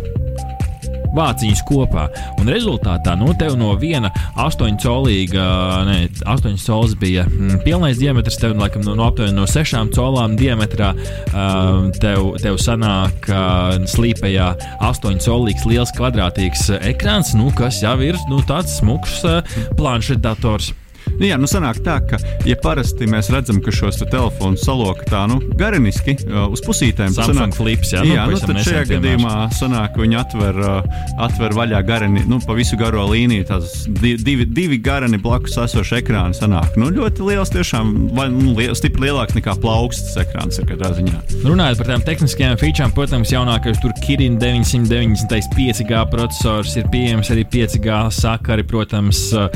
vāciņus 1.15 1.63
kopā. 1.67 2.05
Un 2.41 2.49
rezultātā 2.51 3.15
no 3.19 3.31
tev 3.39 3.55
no 3.59 3.73
viena 3.79 4.11
8 4.41 4.77
colīga, 4.81 5.45
ne, 5.87 5.97
8 6.27 6.59
cols 6.61 6.95
bija 6.99 7.25
mm, 7.27 7.61
pilnais 7.65 7.99
diametrs, 8.01 8.39
tev 8.41 8.55
laikam 8.59 8.85
no, 8.85 8.95
no 8.99 9.09
aptuveni 9.09 9.35
no 9.37 9.47
6 9.49 9.93
colām 9.95 10.37
diametrā 10.39 10.91
uh, 10.95 11.89
tev, 12.01 12.33
tev 12.43 12.59
sanāk 12.61 13.29
uh, 13.31 13.75
slīpējā 13.91 14.51
8 14.91 15.21
colīgs 15.25 15.67
liels 15.69 15.93
kvadrātīgs 15.95 16.69
ekrāns, 16.81 17.35
nu, 17.37 17.51
kas 17.55 17.81
jau 17.83 17.97
ir 18.03 18.19
nu, 18.31 18.41
tāds 18.47 18.79
smuks 18.81 19.21
uh, 19.27 19.41
planšetdators. 19.79 20.73
Nu, 21.15 21.27
jā, 21.29 21.37
nu 21.39 21.47
sanāk 21.49 21.79
tā, 21.85 21.99
ka, 22.09 22.19
ja 22.47 22.57
parasti 22.59 23.07
mēs 23.09 23.29
redzam, 23.33 23.61
ka 23.63 23.71
šos 23.75 23.99
te 24.01 24.07
telefonus 24.11 24.65
saloka 24.67 25.05
tā, 25.07 25.23
nu, 25.31 25.39
gariniski 25.59 26.17
uh, 26.27 26.49
uz 26.51 26.63
pusītēm, 26.65 27.13
Samsung 27.15 27.39
sanāk, 27.39 27.55
flips, 27.55 27.93
jā, 27.95 28.03
jā 28.03 28.25
nu, 28.25 28.35
nu, 28.35 28.39
pavisam 28.39 28.51
tad 28.51 28.67
šajā 28.67 28.83
gadījumā 28.89 29.35
sanāk, 29.55 29.99
viņi 30.01 30.19
atver, 30.19 30.59
uh, 30.59 31.05
atver 31.27 31.55
vaļā 31.55 31.81
garini, 31.87 32.25
nu, 32.29 32.39
pa 32.43 32.57
visu 32.57 32.79
garo 32.79 33.05
līniju, 33.11 33.47
tās 33.47 33.85
di- 34.01 34.17
divi, 34.19 34.47
divi 34.49 34.79
garani 34.83 35.19
blakus 35.21 35.55
esoši 35.65 35.99
ekrāni 36.01 36.35
sanāk. 36.37 36.75
Nu, 36.79 36.91
ļoti 36.93 37.25
liels, 37.29 37.53
tiešām, 37.55 37.93
vai, 38.17 38.27
nu, 38.33 38.55
liels, 38.59 38.81
stipri 38.81 39.07
lielāks 39.07 39.37
nekā 39.37 39.55
plaukstas 39.63 40.19
ekrāns 40.25 40.59
ir 40.59 40.67
katrā 40.69 40.91
ziņā. 40.97 41.23
Runājot 41.45 41.81
par 41.81 41.91
tām 41.93 42.05
tehniskajām 42.09 42.59
featurām, 42.59 42.93
protams, 42.95 43.31
jaunākais 43.33 43.79
tur 43.83 43.95
Kirin 44.03 44.35
990 44.41 45.49
5G 45.55 46.03
processors 46.11 46.75
ir 46.79 46.89
pieejams 46.91 47.31
arī 47.33 47.45
5G 47.55 47.99
sakari, 48.15 48.65
protams, 48.67 49.21
uh, 49.37 49.47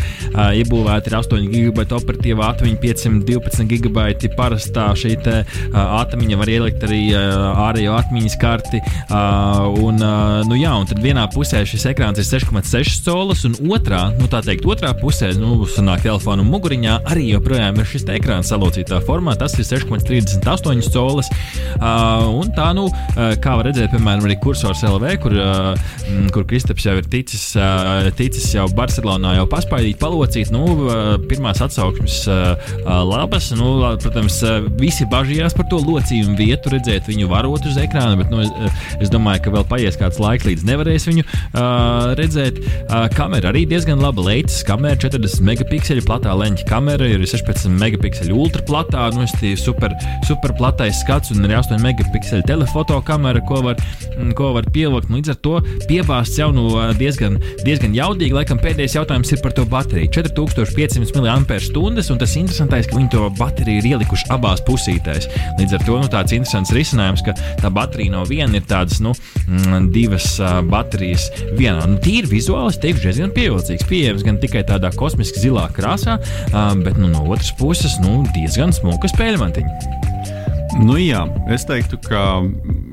iebūvēti 0.55 1.11
ir 1.11 1.19
8 1.19 1.48
GB 1.51 1.85
operatīvā 1.99 2.51
atmiņa, 2.53 2.79
512 2.83 3.67
GB 3.69 4.31
parastā 4.37 4.89
šī 4.97 5.15
te, 5.25 5.35
atmiņa 5.73 6.39
var 6.39 6.51
ielikt 6.53 6.85
arī 6.87 7.01
ārējo 7.15 7.95
atmiņas 7.99 8.37
karti. 8.41 8.81
Un, 9.09 9.99
nu, 10.49 10.59
jā, 10.59 10.73
un 10.79 10.89
tad 10.89 11.01
vienā 11.03 11.25
pusē 11.33 11.63
šis 11.67 11.87
ekrāns 11.91 12.21
ir 12.21 12.27
6,6 12.27 13.01
colas, 13.05 13.45
un 13.47 13.57
otrā, 13.69 14.05
nu 14.19 14.29
tā 14.31 14.41
teikt, 14.45 14.67
otrā 14.69 14.93
pusē, 14.97 15.31
nu, 15.39 15.63
sanāk 15.69 16.05
telefona 16.05 16.45
muguriņā, 16.45 16.99
arī 17.09 17.29
joprojām 17.33 17.79
ir 17.79 17.89
šis 17.89 18.07
ekrāns 18.15 18.51
salocītā 18.51 19.01
formā. 19.07 19.35
Tas 19.39 19.55
ir 19.59 19.67
6,38 19.67 20.93
colas. 20.93 21.29
Uh, 21.79 22.29
un 22.39 22.49
tā, 22.55 22.71
nu, 22.77 22.87
kā 23.43 23.55
var 23.59 23.69
redzēt, 23.69 23.91
piemēram, 23.93 24.25
arī 24.27 24.37
kursors 24.41 24.83
LV, 24.87 25.13
kur, 25.23 25.35
kur 26.33 26.47
Kristaps 26.49 26.87
jau 26.87 26.95
ir 26.99 27.07
ticis, 27.11 27.45
ticis 28.19 28.49
jau 28.55 28.67
Barcelonā, 28.75 29.35
jau 29.39 29.47
paspaidīt, 29.51 29.99
palocīt. 30.01 30.51
Nu, 30.53 30.65
pirmās 31.39 31.61
atsauksmes 31.63 32.19
uh, 32.27 32.51
uh, 32.83 32.99
labas. 33.07 33.49
Nu, 33.55 33.79
protams, 34.03 34.41
uh, 34.43 34.67
visi 34.79 35.07
bažījās 35.09 35.55
par 35.55 35.69
to 35.71 35.79
locījumu 35.79 36.35
vietu, 36.39 36.73
redzēt 36.73 37.07
viņu 37.09 37.29
varot 37.31 37.65
uz 37.69 37.79
ekrāna, 37.79 38.17
bet 38.19 38.31
nu, 38.33 38.43
es, 38.43 38.75
es 38.99 39.13
domāju, 39.13 39.45
ka 39.45 39.53
vēl 39.55 39.65
paies 39.71 39.97
kāds 39.99 40.19
laiks, 40.19 40.47
līdz 40.49 40.65
nevarēs 40.67 41.07
viņu 41.09 41.23
uh, 41.23 42.11
redzēt. 42.19 42.59
Uh, 42.89 43.07
kamera 43.15 43.53
arī 43.53 43.63
diezgan 43.69 44.03
laba. 44.03 44.25
Leitas 44.29 44.59
kamera, 44.67 44.97
40 44.99 45.45
megapikseli 45.47 46.03
platā 46.05 46.35
leņķa 46.35 46.67
kamera, 46.67 47.07
ir 47.07 47.23
16 47.23 47.71
megapikseli 47.79 48.35
ultraplatā, 48.35 49.07
nu, 49.15 49.23
es 49.23 49.33
tie 49.39 49.55
super, 49.59 49.95
super 50.27 50.53
platais 50.59 50.99
skats 51.05 51.31
un 51.33 51.47
arī 51.47 51.55
8 51.61 51.79
megapikseli 51.85 52.43
telefoto 52.49 52.99
kamera, 53.07 53.39
ko 53.47 53.63
var, 53.69 53.79
mm, 54.17 54.33
ko 54.37 54.51
var 54.57 54.67
pievilkt. 54.75 55.11
Līdz 55.13 55.33
ar 55.33 55.39
to 55.45 55.55
piebāzts 55.87 56.37
jau 56.41 56.51
nu, 56.55 56.67
diezgan, 56.99 57.39
diezgan 57.63 57.95
jaudīgi. 57.95 58.35
Laikam 58.35 58.59
pēdējais 58.61 58.99
jautājums 58.99 59.31
ir 59.33 59.41
par 59.45 59.55
to 59.55 59.65
bateriju. 59.69 60.11
4500 60.19 61.19
mAh, 61.19 61.28
un 62.13 62.19
tas 62.21 62.35
interesantais, 62.39 62.87
ka 62.89 62.97
viņi 62.97 63.11
to 63.13 63.27
bateriju 63.37 63.81
ir 63.81 63.87
ielikuši 63.93 64.29
abās 64.33 64.63
pusītēs. 64.67 65.29
Līdz 65.59 65.77
ar 65.77 65.85
to 65.85 65.99
nu, 66.01 66.09
tāds 66.11 66.35
interesants 66.35 66.73
risinājums, 66.75 67.23
ka 67.25 67.35
tā 67.61 67.71
baterija 67.73 68.15
no 68.15 68.25
viena 68.29 68.59
ir 68.59 68.67
tādas 68.69 69.01
nu, 69.03 69.13
mm, 69.45 69.89
divas 69.95 70.35
uh, 70.41 70.59
baterijas 70.65 71.29
vienā. 71.57 71.85
Nu, 71.89 71.99
tīri 72.03 72.29
vizuāli, 72.31 72.73
es 72.73 72.81
teikšu, 72.83 73.05
diezgan 73.07 73.33
pievilcīgs. 73.35 73.87
Pieejams 73.89 74.25
gan 74.27 74.41
tikai 74.41 74.65
tādā 74.67 74.91
kosmiski 74.95 75.47
zilā 75.47 75.69
krāsā, 75.75 76.19
uh, 76.19 76.71
bet 76.83 76.99
nu, 76.99 77.11
no 77.11 77.25
otras 77.29 77.53
puses 77.59 77.99
nu, 78.03 78.21
diezgan 78.35 78.75
smuka 78.75 79.11
spēļmantiņa. 79.11 80.18
Nu, 80.77 80.95
jā, 81.01 81.23
es 81.49 81.65
teiktu, 81.67 81.97
ka 82.05 82.43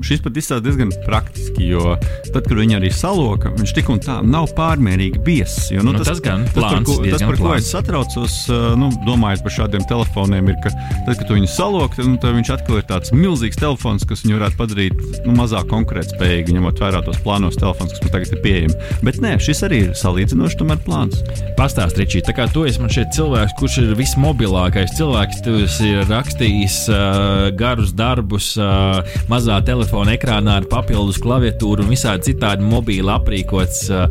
šis 0.05 0.21
pat 0.25 0.37
izskatās 0.39 0.63
diezgan 0.65 0.91
praktiski, 1.05 1.67
jo 1.69 1.93
tad, 2.31 2.47
kad 2.47 2.55
viņi 2.57 2.77
arī 2.79 2.89
saloka, 2.93 3.51
viņš 3.57 3.73
tik 3.77 3.91
un 3.93 4.01
tā 4.03 4.17
nav 4.25 4.49
pārmērīgi 4.57 5.21
biezs. 5.25 5.69
Jo, 5.73 5.83
Nu, 5.85 5.93
tas 5.97 6.19
gan 6.23 6.43
tas, 6.47 6.55
par 6.55 6.63
plāns, 6.63 6.89
ko, 6.89 6.95
tas, 7.05 7.23
par 7.23 7.37
ko 7.37 7.45
plāns. 7.45 7.63
es 7.63 7.71
satraucos, 7.73 8.37
uh, 8.49 8.65
nu, 8.79 8.89
domājot 9.07 9.43
par 9.45 9.55
šādiem 9.57 9.85
telefoniem, 9.89 10.49
ir, 10.51 10.57
ka 10.63 10.71
tad, 10.73 11.13
kad 11.13 11.23
tu 11.29 11.37
viņu 11.37 11.49
salok, 11.53 11.95
tad, 11.97 12.09
nu, 12.09 12.17
tad 12.21 12.35
viņš 12.37 12.51
atkal 12.57 12.81
ir 12.81 12.87
tāds 12.89 13.13
milzīgs 13.15 13.61
telefons, 13.61 14.05
kas 14.09 14.25
viņu 14.25 14.39
varētu 14.39 14.59
padarīt 14.59 15.05
nu, 15.27 15.35
mazāk 15.37 15.69
konkurētspējīgu, 15.71 16.57
ņemot 16.57 16.81
vērā 16.83 17.03
tos 17.05 17.21
plānos 17.23 17.59
telefonus, 17.61 17.95
kas 17.95 18.03
mums 18.03 18.15
tagad 18.17 18.33
ir 18.35 18.43
pieejami. 18.43 18.77
Bet 19.05 19.21
nē, 19.23 19.35
šis 19.43 19.63
arī 19.67 19.81
ir 19.87 19.95
salīdzinoši 19.97 20.59
tomēr 20.59 20.81
plāns. 20.85 21.21
Pastāst, 21.57 21.97
Ričī, 22.01 22.21
tā 22.25 22.35
kā 22.37 22.49
tu 22.53 22.65
esi 22.69 22.81
man 22.83 22.91
šeit 22.93 23.13
cilvēks, 23.15 23.55
kurš 23.59 23.79
ir 23.83 23.95
vismobilākais 23.97 24.93
cilvēks, 24.97 25.41
tu 25.45 25.55
esi 25.65 25.93
rakstījis 26.09 26.77
uh, 26.91 27.49
garus 27.67 27.91
darbus 27.95 28.53
uh, 28.59 29.01
mazā 29.31 29.59
telefona 29.67 30.15
ekrānā 30.15 30.61
ar 30.61 30.67
papildus 30.71 31.19
klaviatūru 31.23 31.83
un 31.83 31.91
visādi 31.91 32.31
citādi 32.31 32.63
mobīli 32.63 33.11
aprīkots, 33.11 33.87
uh, 33.91 34.07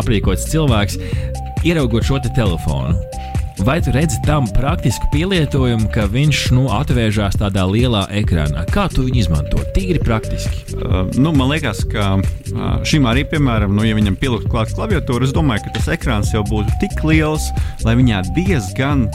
aprīkots 0.00 0.48
cilvēks. 0.50 0.98
Ieraugot 1.66 2.06
šo 2.06 2.18
te 2.22 2.30
telefonu, 2.34 2.94
vai 3.66 3.78
tu 3.82 3.92
redzi 3.94 4.18
tam 4.26 4.46
praktisku 4.54 5.10
pielietojumu, 5.12 5.90
ka 5.94 6.06
viņš 6.10 6.42
nu, 6.54 6.66
atvēršas 6.74 7.38
tādā 7.38 7.66
lielā 7.70 8.04
ekrānā? 8.20 8.66
Kā 8.74 8.88
tu 8.90 9.06
viņu 9.06 9.22
izmanto? 9.22 9.62
Tīri 9.76 10.02
praktiski. 10.02 10.78
Uh, 10.78 11.06
nu, 11.18 11.34
man 11.38 11.52
liekas, 11.54 11.84
ka 11.92 12.16
uh, 12.18 12.68
šim 12.86 13.06
arī, 13.10 13.26
piemēram, 13.30 13.74
nu, 13.78 13.86
ja 13.86 13.98
viņam 13.98 14.18
pielikt 14.18 14.50
klāt 14.50 14.74
klaviatūru, 14.74 15.28
es 15.28 15.34
domāju, 15.36 15.68
ka 15.68 15.78
tas 15.78 15.90
ekrāns 15.98 16.34
jau 16.34 16.42
būtu 16.50 16.82
tik 16.82 17.02
liels, 17.06 17.50
lai 17.86 17.98
viņā 17.98 18.26
diezgan 18.34 19.06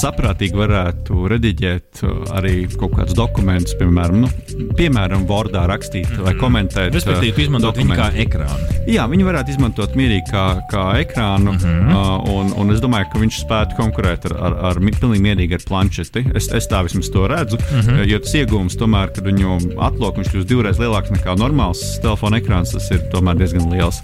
saprātīgi 0.00 0.58
varētu 0.58 1.28
rediģēt 1.32 2.02
arī 2.36 2.54
kaut 2.78 2.96
kādus 2.96 3.16
dokumentus, 3.18 3.76
piemēram, 3.78 4.24
nu, 4.24 4.30
piemēram 4.78 5.26
Wordā 5.28 5.66
rakstīt 5.68 6.08
mm 6.08 6.16
-hmm. 6.16 6.24
vai 6.24 6.34
komentēt. 6.34 6.94
Respektīvi, 6.94 7.46
izmantot 7.46 7.76
viņu 7.78 7.96
kā 7.98 8.08
ekrānu. 8.24 8.78
Jā, 8.88 9.04
viņi 9.10 9.24
varētu 9.24 9.54
izmantot 9.54 9.94
mierīgi 9.96 10.30
kā, 10.32 10.44
kā 10.72 10.84
ekrānu, 11.02 11.52
mm 11.52 11.58
-hmm. 11.58 12.30
un, 12.34 12.52
un 12.56 12.74
es 12.74 12.80
domāju, 12.80 13.10
ka 13.12 13.18
viņš 13.18 13.40
spētu 13.44 13.76
konkurēt 13.76 14.24
ar, 14.30 14.36
ar, 14.46 14.56
ar 14.70 14.80
mi- 14.80 14.92
pilnīgi 14.92 15.22
mierīgi 15.22 15.54
ar 15.54 15.64
planšeti. 15.68 16.24
Es, 16.34 16.48
es 16.52 16.68
tā 16.68 16.82
vismaz 16.82 17.10
to 17.12 17.26
redzu, 17.26 17.56
mm 17.56 17.80
-hmm. 17.80 18.08
jo 18.08 18.18
tas 18.18 18.34
iegūms 18.34 18.78
tomēr, 18.78 19.12
kad 19.14 19.24
viņu 19.24 19.78
atlok 19.78 20.16
viņš 20.18 20.32
kļūst 20.32 20.48
divreiz 20.48 20.78
lielāks 20.78 21.10
nekā 21.10 21.36
normāls 21.38 22.00
telefona 22.02 22.38
ekrāns, 22.38 22.72
tas 22.72 22.90
ir 22.90 23.00
tomēr 23.12 23.36
diezgan 23.36 23.70
liels. 23.70 24.02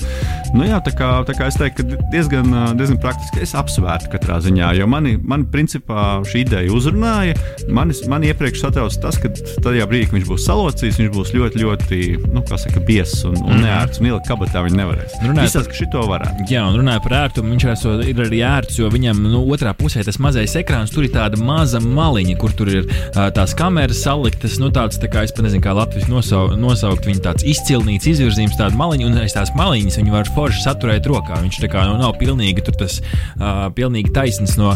Nu, 0.55 0.65
jā, 0.65 0.79
tā 0.79 0.93
kā, 0.95 1.25
tā 1.27 1.35
kā 1.35 1.47
es 1.47 1.57
teiktu, 1.59 1.83
ka 1.83 2.11
diezgan, 2.13 2.77
diezgan 2.77 2.99
praktiski 3.01 3.43
es 3.43 3.55
apsvērtu 3.55 4.13
katrā 4.13 4.39
ziņā, 4.39 4.75
jo 4.79 4.87
mani, 4.87 5.17
mani 5.23 5.34
principā 5.51 6.23
šī 6.29 6.45
ideja 6.45 6.73
uzrunāja. 6.75 7.35
Mani, 7.75 7.97
mani 8.11 8.31
iepriekš 8.31 8.63
satrauc 8.63 8.97
tas, 9.03 9.19
ka 9.21 9.33
tajā 9.65 9.89
brīdī, 9.91 10.09
kad 10.09 10.19
viņš 10.19 10.31
būs 10.31 10.47
salocīts, 10.47 11.01
viņš 11.03 11.13
būs 11.15 11.35
ļoti, 11.35 11.63
ļoti, 11.65 12.01
nu, 12.31 12.45
biezs 12.87 13.25
un, 13.29 13.37
un 13.43 13.63
neērts, 13.65 14.01
un 14.01 14.09
ielikt 14.11 14.29
kabatā 14.31 14.63
viņi 14.65 14.79
nevarēs. 14.79 15.17
Runājot 15.25 15.71
ka 15.71 15.79
šito 15.79 16.05
varētu. 16.09 16.47
Jā, 16.53 16.65
un 16.69 16.79
runājot 16.81 17.05
par 17.07 17.17
ērtumu, 17.23 17.53
viņš 17.55 17.67
esot, 17.75 18.05
ir 18.07 18.23
arī 18.25 18.41
ērts, 18.47 18.79
jo 18.81 18.91
viņam 18.93 19.23
nu, 19.25 19.43
otrā 19.55 19.75
pusē 19.77 20.05
tas 20.07 20.21
mazais 20.23 20.55
ekrāns, 20.61 20.93
tur 20.95 21.07
ir 21.07 21.13
tāda 21.15 21.41
maza 21.41 21.81
maliņa, 21.83 22.37
kur 22.41 22.55
tur 22.57 22.71
ir 22.73 22.89
ā, 23.15 23.29
tās 23.35 23.55
kameras 23.59 24.03
saliktas. 24.05 24.59
Nu, 24.63 24.71
tāds, 24.75 24.99
tā 25.01 25.11
kā 25.13 25.25
es 25.27 25.35
pat 25.35 25.47
nezinu, 25.47 25.65
kā 25.65 25.75
Latvijas 25.77 26.11
nosau, 26.11 26.45
nosaukt, 26.59 27.09
viņa 27.09 27.25
tāds 27.29 27.47
izcilnīts 27.55 28.09
izvirzījums, 28.13 28.59
tāda 28.61 28.77
maliņa, 28.79 29.09
un 29.09 29.23
aiz 29.25 29.37
tās 29.37 29.53
maliņas 29.57 29.99
viņi 30.01 30.15
var 30.15 30.31
forši 30.37 30.65
saturēt 30.67 31.09
rokā. 31.11 31.41
Viņš 31.45 31.61
tā 31.65 31.71
kā 31.73 31.87
nu, 31.89 31.97
nav 32.01 32.17
pilnīgi, 32.21 32.65
tur 32.67 32.79
tas, 32.85 33.01
uh, 33.39 33.67
pilnīgi 33.75 34.13
taisns 34.15 34.59
no, 34.61 34.75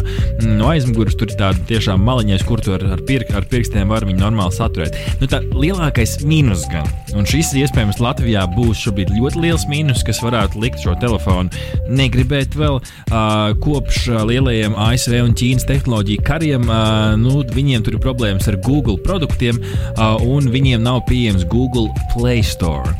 no 0.57 0.69
aizmugures, 0.73 1.17
tur 1.19 1.29
ir 1.29 1.37
tāda 1.39 1.61
tiešām 1.69 2.01
maliņais, 2.05 2.43
kur 2.47 2.61
tu 2.63 2.73
ar, 2.75 2.83
ar, 2.95 3.01
pirk, 3.07 3.31
ar 3.35 3.45
pirkstiem 3.49 3.91
var 3.91 4.05
viņu 4.07 4.21
normāli 4.21 4.55
saturēt. 4.55 4.97
Nu, 5.21 5.29
tā 5.29 5.41
lielākais 5.53 6.19
mīnus 6.27 6.65
gan, 6.71 6.87
un 7.17 7.27
šis 7.29 7.51
iespējams 7.61 8.01
Latvijā 8.03 8.45
būs 8.55 8.83
šobrīd 8.85 9.13
ļoti 9.15 9.43
liels 9.45 9.65
mīnus, 9.69 10.03
kas 10.07 10.21
varētu 10.25 10.61
likt 10.63 10.83
šo 10.83 10.95
telefonu 11.01 11.51
negribēt 11.89 12.55
vēl 12.59 12.79
uh, 12.79 13.51
kopš 13.63 14.07
lielajiem 14.29 14.77
ASV 14.79 15.17
un 15.23 15.35
Ķīnas 15.37 15.67
tehnoloģiju 15.69 16.25
kariem. 16.27 16.67
Uh, 16.69 17.15
nu, 17.19 17.41
viņiem 17.55 17.85
tur 17.85 17.97
ir 17.97 18.03
problēmas 18.03 18.49
ar 18.51 18.59
Google 18.65 18.99
produktiem, 19.03 19.59
uh, 19.59 20.19
un 20.23 20.49
viņiem 20.53 20.83
nav 20.85 21.03
pieejams 21.09 21.47
Google 21.49 21.89
Play 22.13 22.43
Store. 22.45 22.93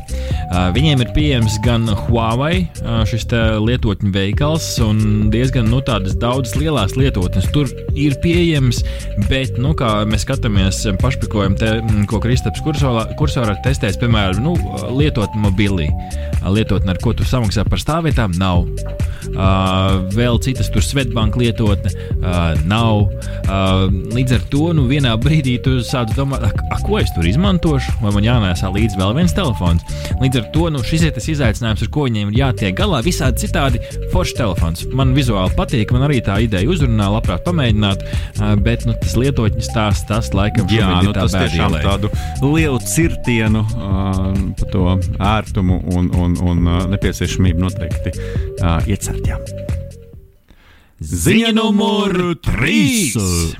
Uh, 0.50 0.68
viņiem 0.74 1.04
ir 1.04 1.12
pieejams 1.14 1.60
gan 1.64 1.86
Huawei, 2.06 2.66
uh, 2.82 3.02
šis 3.08 3.28
lietotņu 3.62 4.10
veikals, 4.14 4.72
un 4.82 5.30
diezgan 5.30 5.68
nu, 5.70 5.78
tādas 5.86 6.16
daudzas 6.18 6.56
lielās 6.58 6.96
lietotnes 6.98 7.39
tur 7.54 7.70
ir 7.98 8.16
pieejams, 8.22 8.82
bet, 9.30 9.58
nu, 9.60 9.72
kā 9.78 10.00
mēs 10.08 10.26
skatāmies 10.26 10.82
pašpikojumu, 11.00 11.58
te, 11.60 11.72
mm, 11.80 12.06
ko 12.10 12.20
Kristaps 12.22 12.62
kursorā, 12.64 13.56
testēs, 13.64 13.98
piemēram, 14.00 14.42
nu, 14.44 14.56
lietotni 14.96 15.40
mobili, 15.44 15.90
lietotni, 16.46 16.92
ar 16.92 17.00
ko 17.02 17.14
tu 17.16 17.26
samaksā 17.26 17.66
par 17.68 17.82
stāvvietām, 17.82 18.36
nav. 18.40 18.66
Uh, 19.30 20.08
vēl 20.16 20.38
citas 20.42 20.70
tur 20.72 20.82
Svetbanka 20.82 21.38
lietotne 21.38 21.90
uh, 21.92 22.56
nav. 22.66 23.10
Uh, 23.44 23.84
līdz 24.16 24.36
ar 24.38 24.46
to 24.52 24.70
nu, 24.76 24.86
vienā 24.90 25.12
brīdī 25.20 25.58
tu 25.62 25.76
sāc 25.86 26.14
domāt, 26.16 26.46
a, 26.48 26.50
a, 26.50 26.78
ko 26.82 26.98
es 26.98 27.12
tur 27.14 27.28
izmantošu, 27.28 27.98
vai 28.00 28.14
man 28.16 28.26
jānēsā 28.26 28.70
līdzi 28.72 28.98
vēl 28.98 29.14
viens 29.20 29.34
telefons. 29.36 29.84
Līdz 30.22 30.40
ar 30.40 30.48
to 30.54 30.70
nu, 30.72 30.82
šis 30.86 31.06
ir 31.06 31.14
tas 31.16 31.28
izaicinājums, 31.30 31.84
ar 31.84 31.92
ko 31.92 32.06
viņiem 32.08 32.32
ir 32.32 32.40
jātiek 32.40 32.76
galā. 32.80 33.02
Visādi 33.06 33.44
citādi 33.44 33.82
foršs 34.14 34.38
telefons. 34.40 34.86
Man 34.96 35.14
vizuāli 35.16 35.54
patīk, 35.58 35.92
man 35.94 36.08
arī 36.08 36.22
tā 36.24 36.40
ideja 36.46 36.70
uzrunā, 36.72 37.10
labprāt 37.30 37.46
pamēģināt, 37.46 38.02
uh, 38.04 38.54
bet 38.60 38.86
nu, 38.88 38.94
tas 39.00 39.14
lietotņu 39.18 39.64
stāsts, 39.64 40.06
tas 40.08 40.30
laikam 40.34 40.68
Jā, 40.70 40.88
nu, 41.04 41.14
tā 41.14 41.24
tas 41.26 41.36
tiešām 41.36 41.76
bēdīlē. 41.76 41.82
tādu 41.86 42.10
lielu 42.42 42.80
cirtienu 42.86 43.64
uh, 43.64 44.30
par 44.58 44.70
to 44.72 44.86
ērtumu 45.18 45.80
un, 45.94 46.10
un, 46.14 46.36
un 46.42 46.62
uh, 46.66 46.86
nepieciešamību 46.94 47.66
noteikti 47.66 48.14
uh, 48.16 48.80
iecert. 48.90 49.26
Jā. 49.26 49.38
Ziņa 51.00 51.54
numur 51.56 52.34
3. 52.44 53.50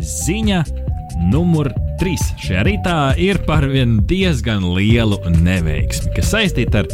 Ziņa 0.00 0.62
numur 1.32 1.68
3. 1.74 1.91
Šajā 2.02 2.62
rītā 2.66 2.94
ir 3.22 3.38
par 3.46 3.62
vienu 3.70 4.00
diezgan 4.10 4.64
lielu 4.74 5.20
neveiksmi, 5.36 6.10
kas 6.16 6.32
saistīta 6.32 6.80
ar 6.82 6.88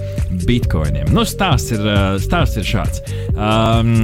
bitkoiniem. 0.45 1.09
Nu, 1.17 1.25
stāsts, 1.25 1.73
ir, 1.73 1.87
stāsts 2.21 2.61
ir 2.61 2.67
šāds. 2.69 3.01
Um, 3.33 3.95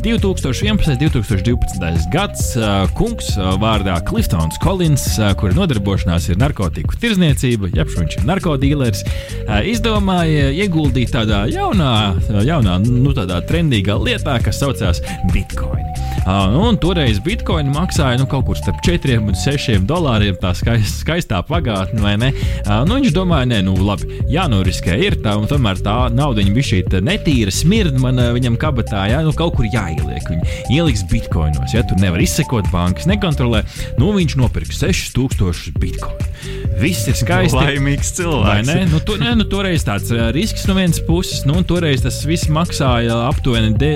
2011. 0.00 0.64
un 0.72 0.80
2012. 1.02 2.08
gads 2.14 2.54
uh, 2.56 2.86
kungs 2.96 3.34
vārdā 3.60 3.98
Cliftons 4.08 4.56
Collins, 4.64 5.04
uh, 5.18 5.34
kura 5.36 5.52
nodarbošanās 5.58 6.30
ir 6.32 6.40
narkotiku 6.40 6.96
tirzniecība, 7.02 7.68
jeb 7.76 7.92
viņš 7.92 8.18
ir 8.22 8.28
narkotīlers, 8.32 9.04
uh, 9.04 9.60
izdomāja 9.68 10.48
ieguldīt 10.64 11.12
tādā 11.12 11.44
jaunā, 11.52 11.92
jaunā 12.48 12.80
nu, 12.86 13.12
tādā 13.12 13.42
trendīgā 13.44 14.00
lietā, 14.00 14.40
kas 14.44 14.64
saucās 14.64 15.04
bitkoini. 15.34 16.03
Uh, 16.24 16.46
nu, 16.48 16.62
un 16.70 16.78
toreiz 16.80 17.18
bitkoini 17.20 17.68
maksāja 17.68 18.16
nu, 18.16 18.24
kaut 18.30 18.46
kur 18.48 18.56
starp 18.56 18.78
4 18.86 19.18
un 19.20 19.36
6 19.36 19.82
dolāriem. 19.84 20.38
Tā 20.40 20.54
skaist, 20.56 21.02
skaistā 21.02 21.42
pagātne, 21.44 22.00
vai 22.00 22.14
ne? 22.20 22.30
Uh, 22.64 22.80
nu, 22.88 22.96
viņš 22.96 23.12
domāja, 23.12 23.50
nē, 23.50 23.58
nu 23.66 23.76
labi, 23.84 24.22
jānoriskē 24.32 24.96
ir 25.04 25.18
tā, 25.20 25.36
un 25.36 25.44
tomēr 25.50 25.82
tā 25.84 25.96
nauda 26.14 26.46
bija 26.48 26.70
šī 26.70 26.80
netīra, 27.04 27.52
smirda 27.52 28.00
man 28.00 28.22
uh, 28.22 28.30
viņam 28.36 28.56
kabatā, 28.60 29.04
jā, 29.12 29.20
nu 29.26 29.34
kaut 29.36 29.58
kur 29.58 29.68
jāieliek. 29.68 30.24
Viņi 30.32 30.78
ieliks 30.78 31.04
bitkoinos, 31.12 31.76
ja 31.76 31.84
tur 31.84 32.00
nevar 32.00 32.24
izsekot 32.24 32.72
bankas, 32.72 33.08
nekontrolē. 33.10 33.60
Nu, 34.00 34.14
viņš 34.16 34.38
nopirka 34.40 34.72
6000 34.80 35.76
bitkoinu. 35.76 36.63
Viss 36.80 37.06
ir 37.10 37.16
skaisti. 37.18 37.56
Laimīgs 37.56 38.10
cilvēks. 38.16 38.66
Ne? 38.68 38.84
Nu, 38.90 39.00
to, 39.06 39.16
ne, 39.20 39.34
nu, 39.38 39.46
toreiz 39.50 39.84
tāds 39.86 40.10
uh, 40.14 40.26
risks 40.34 40.66
no 40.68 40.76
vienas 40.78 41.00
puses, 41.06 41.44
nu, 41.48 41.56
un 41.60 41.66
toreiz 41.68 42.02
tas 42.04 42.20
viss 42.26 42.50
maksāja 42.52 43.16
aptuveni 43.28 43.74
de, 43.78 43.92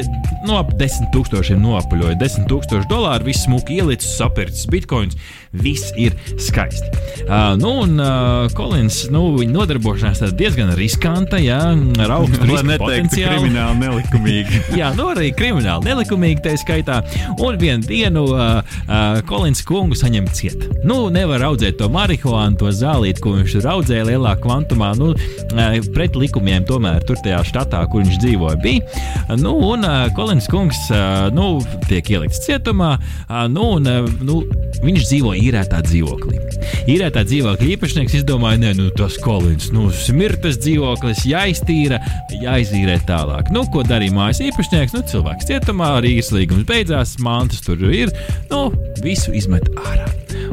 nu, 0.46 0.56
ap 0.58 0.70
10 0.78 1.10
tūkstošiem 1.14 1.60
noapaļoja. 1.64 2.18
10 2.20 2.46
tūkstoši 2.50 2.90
dolāru, 2.90 3.28
viss 3.28 3.46
smuki 3.48 3.80
ielicis, 3.80 4.14
sapircis 4.20 4.68
bitkoins, 4.70 5.18
viss 5.52 5.92
ir 5.96 6.14
skaisti. 6.38 6.88
Uh, 7.28 7.56
nu, 7.60 7.72
un 7.82 7.98
uh, 8.00 8.48
Kolins, 8.56 9.02
nu, 9.12 9.24
viņa 9.38 9.54
nodarbošanās 9.54 10.34
diezgan 10.38 10.70
riskanta, 10.78 11.40
jā, 11.40 11.58
ar 12.04 12.14
augstu 12.18 12.46
risku 12.48 12.76
potenciālu. 12.80 13.42
Krimināli 13.42 13.80
nelikumīgi. 13.82 14.62
jā, 14.80 14.90
nu 14.98 15.08
arī 15.12 15.30
krimināli 15.36 15.88
nelikumīgi 15.88 16.44
tā 16.44 16.54
skaitā. 16.60 17.00
Un 17.44 17.58
vienu 17.60 17.84
dienu 17.88 18.24
uh, 18.32 18.60
uh, 18.60 19.20
Kolins 19.28 19.64
kungu 19.66 19.98
saņem 19.98 20.28
ciet. 20.36 20.68
Nu, 20.86 21.00
nevar 21.12 21.46
audzēt 21.50 21.78
to 21.80 21.88
marihuānu, 21.92 22.58
to 22.60 22.72
zālīti, 22.74 23.22
ko 23.24 23.34
viņš 23.38 23.58
tur 23.58 23.70
audzēja 23.74 24.08
lielā 24.10 24.36
kvantumā. 24.42 24.92
Nu, 25.00 25.12
uh, 25.14 25.78
pret 25.94 26.16
likumiem 26.18 26.66
tomēr 26.68 27.04
tur 27.08 27.20
tajā 27.24 27.42
štatā, 27.48 27.82
kur 27.92 28.04
viņš 28.04 28.20
dzīvoja, 28.24 28.60
bija. 28.64 29.04
Nu, 29.40 29.56
un 29.72 29.86
uh, 29.86 30.06
Kolins 30.16 30.48
kungs 30.50 30.80
uh, 30.92 31.28
nu, 31.34 31.58
tiek 31.88 32.08
ielikts 32.14 32.44
cietumā, 32.46 32.94
uh, 32.98 33.44
nu, 33.52 33.74
un 33.78 33.88
uh, 33.88 34.08
nu, 34.24 34.42
viņš 34.84 35.08
dzīvo 35.08 35.37
īrētā 35.38 35.80
dzīvoklī. 35.86 36.40
Īrētā 36.88 37.24
dzīvokļa 37.28 37.68
īpašnieks 37.74 38.18
izdomāja, 38.20 38.60
ka 38.64 38.74
nu, 38.78 38.88
tas 38.96 39.18
kolins, 39.22 39.70
nu, 39.74 39.88
smirtas 39.94 40.58
dzīvoklis 40.62 41.24
jāiztīra, 41.28 42.00
jāizīrē 42.42 42.98
tālāk. 43.08 43.52
Nu, 43.54 43.64
ko 43.72 43.84
darīja 43.86 44.16
mājas 44.16 44.42
īpašnieks? 44.48 44.96
Nu, 44.96 45.04
cilvēks 45.08 45.50
cietumā, 45.50 45.94
Rīgas 46.04 46.32
līgums 46.34 46.66
beidzās, 46.68 47.18
mantas 47.24 47.64
tur 47.66 47.82
ir, 47.92 48.12
nu, 48.52 48.68
visu 49.04 49.34
izmet 49.36 49.68
ārā. 49.84 50.08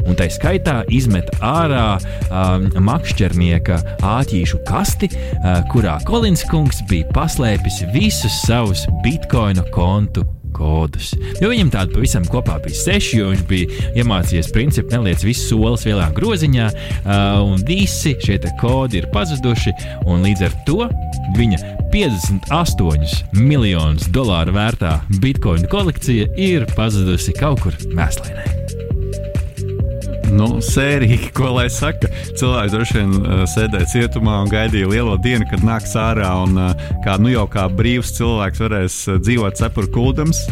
Un 0.06 0.14
tā 0.18 0.28
skaitā 0.30 0.80
izmet 0.94 1.30
ārā 1.44 1.96
um, 2.28 2.68
makšķernieka 2.86 3.78
āķīšu 4.06 4.62
kasti, 4.68 5.10
uh, 5.10 5.60
kurā 5.72 5.96
Kolins 6.06 6.44
kungs 6.50 6.82
bija 6.90 7.08
paslēpis 7.16 7.82
visus 7.94 8.42
savus 8.44 8.86
bitkoinu 9.02 9.66
kontu 9.74 10.26
kodus. 10.56 11.12
Jo 11.42 11.50
viņam 11.52 11.72
tāda 11.74 11.94
pavisam 11.94 12.26
kopā 12.30 12.58
bija 12.64 12.80
seši, 12.80 13.20
jo 13.20 13.30
viņš 13.32 13.46
bija 13.50 13.92
iemācījies 14.02 14.52
principu 14.54 14.94
neliec 14.96 15.24
visus 15.26 15.50
solis 15.50 15.86
vienā 15.86 16.08
groziņā, 16.16 16.68
un 17.46 17.64
visi 17.68 18.16
šie 18.22 18.40
kodi 18.60 19.02
ir 19.02 19.10
pazuduši, 19.14 19.74
līdz 20.26 20.46
ar 20.48 20.60
to 20.68 20.86
viņa 21.36 21.76
58 21.94 23.40
miljonus 23.40 24.10
dolāru 24.12 24.56
vērtā 24.56 24.98
bitkoinu 25.22 25.70
kolekcija 25.72 26.28
ir 26.36 26.68
pazudusi 26.76 27.36
kaut 27.36 27.62
kur 27.64 27.76
mēslēnē. 27.96 28.65
Nu, 30.32 30.60
sērija, 30.64 31.30
ko 31.36 31.52
lai 31.56 31.66
saka, 31.72 32.10
cilvēks 32.38 32.74
droši 32.74 32.96
vien 32.98 33.12
uh, 33.18 33.42
sēdēja 33.50 33.88
cietumā 33.92 34.40
un 34.44 34.50
gaidīja 34.50 34.88
lielo 34.90 35.16
dienu, 35.22 35.46
kad 35.50 35.62
nāks 35.66 35.94
ārā. 36.00 36.30
Un, 36.46 36.56
uh, 36.58 36.86
kā, 37.04 37.16
nu, 37.22 37.30
jau 37.32 37.46
kā 37.50 37.66
brīvs 37.72 38.14
cilvēks 38.16 38.62
varēs 38.64 38.98
uh, 39.10 39.20
dzīvot 39.22 39.58
cepuru 39.58 39.90
kūdams, 39.94 40.42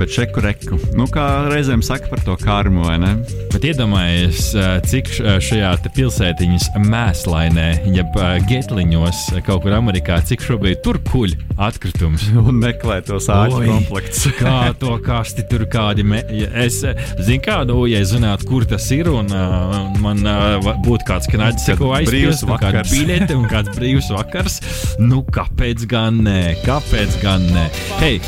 bet 0.00 0.14
šeku 0.14 0.44
reku. 0.44 0.78
Nu, 0.96 1.08
kā 1.12 1.26
reizēm 1.52 1.84
saka 1.84 2.10
par 2.12 2.22
to 2.24 2.38
karmu, 2.40 2.86
vai 2.86 2.96
ne? 3.02 3.12
Bet 3.52 3.66
iedomājieties, 3.68 4.48
uh, 4.56 4.78
cik 4.88 5.12
šajā 5.44 5.74
pilsētiņas 5.98 6.70
mēslainē, 6.86 7.68
jeb 7.96 8.18
getliņos 8.48 9.22
kaut 9.46 9.64
kur 9.64 9.76
Amerikā, 9.76 10.20
cik 10.24 10.44
šobrīd 10.44 10.82
tur 10.84 11.00
kuļ 11.10 11.36
atkritums. 11.58 12.28
Un 12.48 12.60
meklē 12.62 13.00
tos 13.06 13.28
āķu 13.32 13.62
komplektus. 13.66 14.26
kā 14.38 14.72
to 14.78 14.96
kasti 15.04 15.44
tur 15.50 15.66
kādi. 15.70 16.06
Me... 16.06 16.22
Es 16.64 16.80
zinu, 16.82 17.42
kā, 17.44 17.60
nu, 17.68 17.82
ja 17.90 18.02
zinātu, 18.06 18.48
kur 18.48 18.66
tas 18.68 18.86
ir 18.94 19.10
un 19.18 19.32
uh, 19.34 19.98
man 20.02 20.22
uh, 20.26 20.70
būtu 20.84 21.06
kāds 21.08 21.28
knaģis, 21.30 21.74
ko 21.80 21.92
aizbrīvs, 21.98 22.44
un 22.46 22.54
kāda 22.60 22.84
biļete 22.88 23.36
un 23.38 23.46
kāds 23.50 23.74
brīvs 23.76 24.12
vakars. 24.14 24.60
Nu, 25.02 25.24
kāpēc 25.34 25.86
gan 25.90 26.22
nē? 26.26 26.40
Kāpēc 26.66 27.20
gan 27.24 27.44
nē? 27.54 27.68
Hei! 28.02 28.18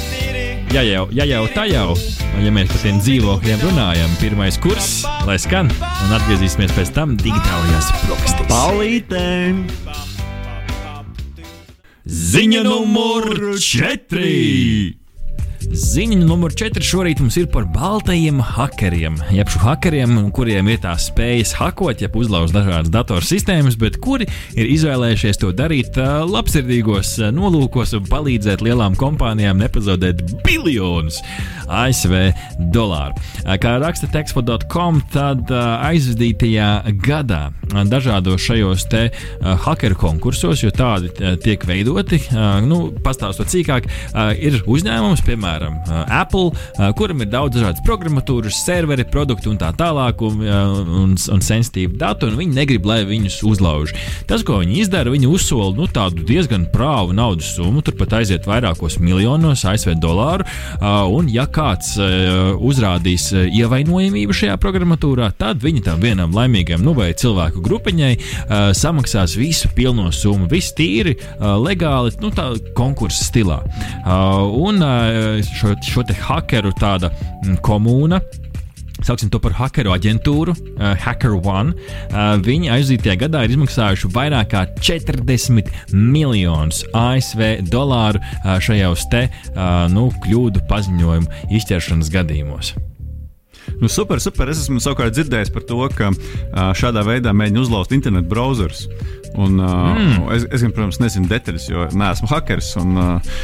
Ja 0.71 0.85
jau, 0.87 1.09
ja 1.11 1.25
jau 1.27 1.43
tā 1.51 1.65
jau, 1.67 1.97
ja 2.39 2.51
mēs 2.55 2.69
par 2.71 2.85
tiem 2.85 3.01
dzīvokļiem 3.03 3.65
runājam, 3.65 4.13
pirmais 4.21 4.59
kurs, 4.63 5.01
lai 5.27 5.35
skan, 5.43 5.67
un 5.67 6.15
atgriezīsimies 6.15 6.77
pēc 6.77 6.95
tam 6.95 7.17
digitālajās 7.19 7.91
brokastīs. 8.05 8.47
Palītēm! 8.53 9.65
Ziņa 12.07 12.63
numur 12.67 13.59
4! 13.59 15.00
Ziņa 15.61 16.17
numur 16.25 16.55
4 16.57 16.83
šorīt 16.83 17.21
mums 17.21 17.37
ir 17.39 17.47
par 17.53 17.67
baltajiem 17.71 18.41
hackeriem. 18.43 19.19
Jeb 19.35 19.51
šo 19.53 19.61
hackeriem, 19.63 20.17
kuriem 20.35 20.71
ir 20.73 20.81
tās 20.83 21.11
spējas 21.11 21.53
hakot, 21.59 22.01
jeb 22.01 22.17
uzlauzt 22.17 22.57
dažādas 22.57 22.91
datorsistēmas, 22.95 23.77
bet 23.81 23.99
kuri 24.03 24.27
ir 24.57 24.71
izvēlējušies 24.73 25.41
to 25.43 25.53
darīt 25.57 25.99
labsirdīgos 26.01 27.19
nolūkos 27.37 27.93
un 27.99 28.09
palīdzēt 28.09 28.65
lielām 28.65 28.97
kompānijām 28.99 29.61
nepazaudēt 29.61 30.25
biljonus 30.47 31.21
ASV 31.71 32.17
dolāru. 32.75 33.15
Kā 33.63 33.77
raksta 33.83 34.09
textfo.com, 34.11 35.03
tad 35.13 35.53
aizvadītajā 35.53 36.71
gadā 37.05 37.43
dažādos 37.91 38.43
šajos 38.43 38.89
te 38.91 39.05
hackeru 39.67 40.01
konkursos, 40.01 40.65
jo 40.65 40.73
tādi 40.75 41.13
tiek 41.45 41.69
veidoti, 41.69 42.19
nu, 42.67 42.83
pastāstot 43.05 43.53
cīkāk, 43.53 43.87
ir 44.41 44.59
uzņēmums, 44.65 45.23
piemēram, 45.29 45.50
piemēram, 45.51 45.79
Apple, 46.11 46.51
kuram 46.97 47.23
ir 47.25 47.31
daudz 47.31 47.57
dažādas 47.57 47.83
programmatūras, 47.87 48.63
serveri, 48.65 49.05
produkti 49.05 49.51
un 49.51 49.59
tā 49.59 49.71
tālāk, 49.77 50.23
un, 50.23 50.43
un, 50.45 51.15
un 51.17 51.43
sensitīvi 51.43 51.99
dati, 51.99 52.29
un 52.29 52.39
viņi 52.39 52.57
negrib, 52.57 52.87
lai 52.87 53.03
viņus 53.09 53.41
uzlauž. 53.47 53.95
Tas, 54.31 54.45
ko 54.47 54.61
viņi 54.61 54.81
izdara, 54.85 55.11
viņi 55.13 55.31
uzsola 55.31 55.75
nu, 55.77 55.89
tādu 55.91 56.25
diezgan 56.27 56.69
prāvu 56.73 57.15
naudas 57.17 57.51
summu, 57.57 57.83
turpat 57.83 58.21
aiziet 58.21 58.47
vairākos 58.49 58.99
miljonos 59.03 59.65
ASV 59.67 59.97
dolāru, 60.01 60.47
un 61.11 61.31
ja 61.33 61.47
kāds 61.51 61.97
uzrādīs 61.99 63.31
ievainojamību 63.33 64.37
šajā 64.37 64.59
programmatūrā, 64.61 65.33
tad 65.41 65.63
viņi 65.65 65.85
tam 65.89 66.03
vienam 66.05 66.35
laimīgam, 66.37 66.85
nu 66.85 66.95
vai 66.97 67.11
cilvēku 67.17 67.63
grupiņai 67.65 68.13
samaksās 68.77 69.37
visu 69.39 69.71
pilno 69.77 70.11
summu, 70.15 70.49
viss 70.51 70.75
tīri, 70.77 71.17
legāli, 71.41 72.15
nu 72.23 72.33
tā 72.35 72.51
konkursa 72.77 73.27
stilā. 73.27 73.61
Un 74.61 74.81
šo, 75.47 75.75
šo 75.87 76.05
te 76.07 76.17
hakeru 76.17 76.73
tāda 76.79 77.13
mm, 77.13 77.61
komūna. 77.65 78.21
Sauksim 79.01 79.31
to 79.33 79.39
par 79.41 79.55
hackeru 79.57 79.95
aģentūru, 79.95 80.53
uh, 80.53 80.93
Hacker 81.01 81.39
One. 81.39 81.73
Uh, 82.11 82.35
viņi 82.45 82.69
aizdītajā 82.75 83.17
gadā 83.23 83.45
ir 83.47 83.55
izmaksājuši 83.55 84.11
vairāk 84.13 84.51
kā 84.53 84.67
40 84.77 85.73
miljonus 85.95 86.83
ASV 86.97 87.65
dolāru 87.73 88.21
uh, 88.21 88.59
šajos 88.61 89.09
te 89.13 89.27
uh, 89.31 89.89
nu, 89.93 90.11
kļūdu 90.27 90.67
paziņojumu 90.69 91.49
izķeršanas 91.57 92.13
gadījumos. 92.13 92.75
Nu, 93.81 93.89
super, 93.89 94.21
super. 94.21 94.51
Es 94.53 94.65
esmu 94.65 94.81
savukārt 94.83 95.15
dzirdējis 95.15 95.53
par 95.55 95.65
to, 95.69 95.79
ka 95.95 96.11
šādā 96.77 97.05
veidā 97.07 97.33
mēģina 97.37 97.63
uzlauzt 97.63 97.95
internetu 97.97 98.29
browserus. 98.29 98.89
Un, 99.39 99.61
uh, 99.63 99.95
mm. 99.95 100.33
es, 100.35 100.45
es, 100.51 100.63
gan, 100.65 100.73
protams, 100.75 100.99
nezinu 101.03 101.29
detaļas, 101.31 101.67
jo 101.71 101.87
neesmu 101.95 102.29
hackers. 102.31 102.73
Un, 102.81 102.97
uh, 102.99 103.37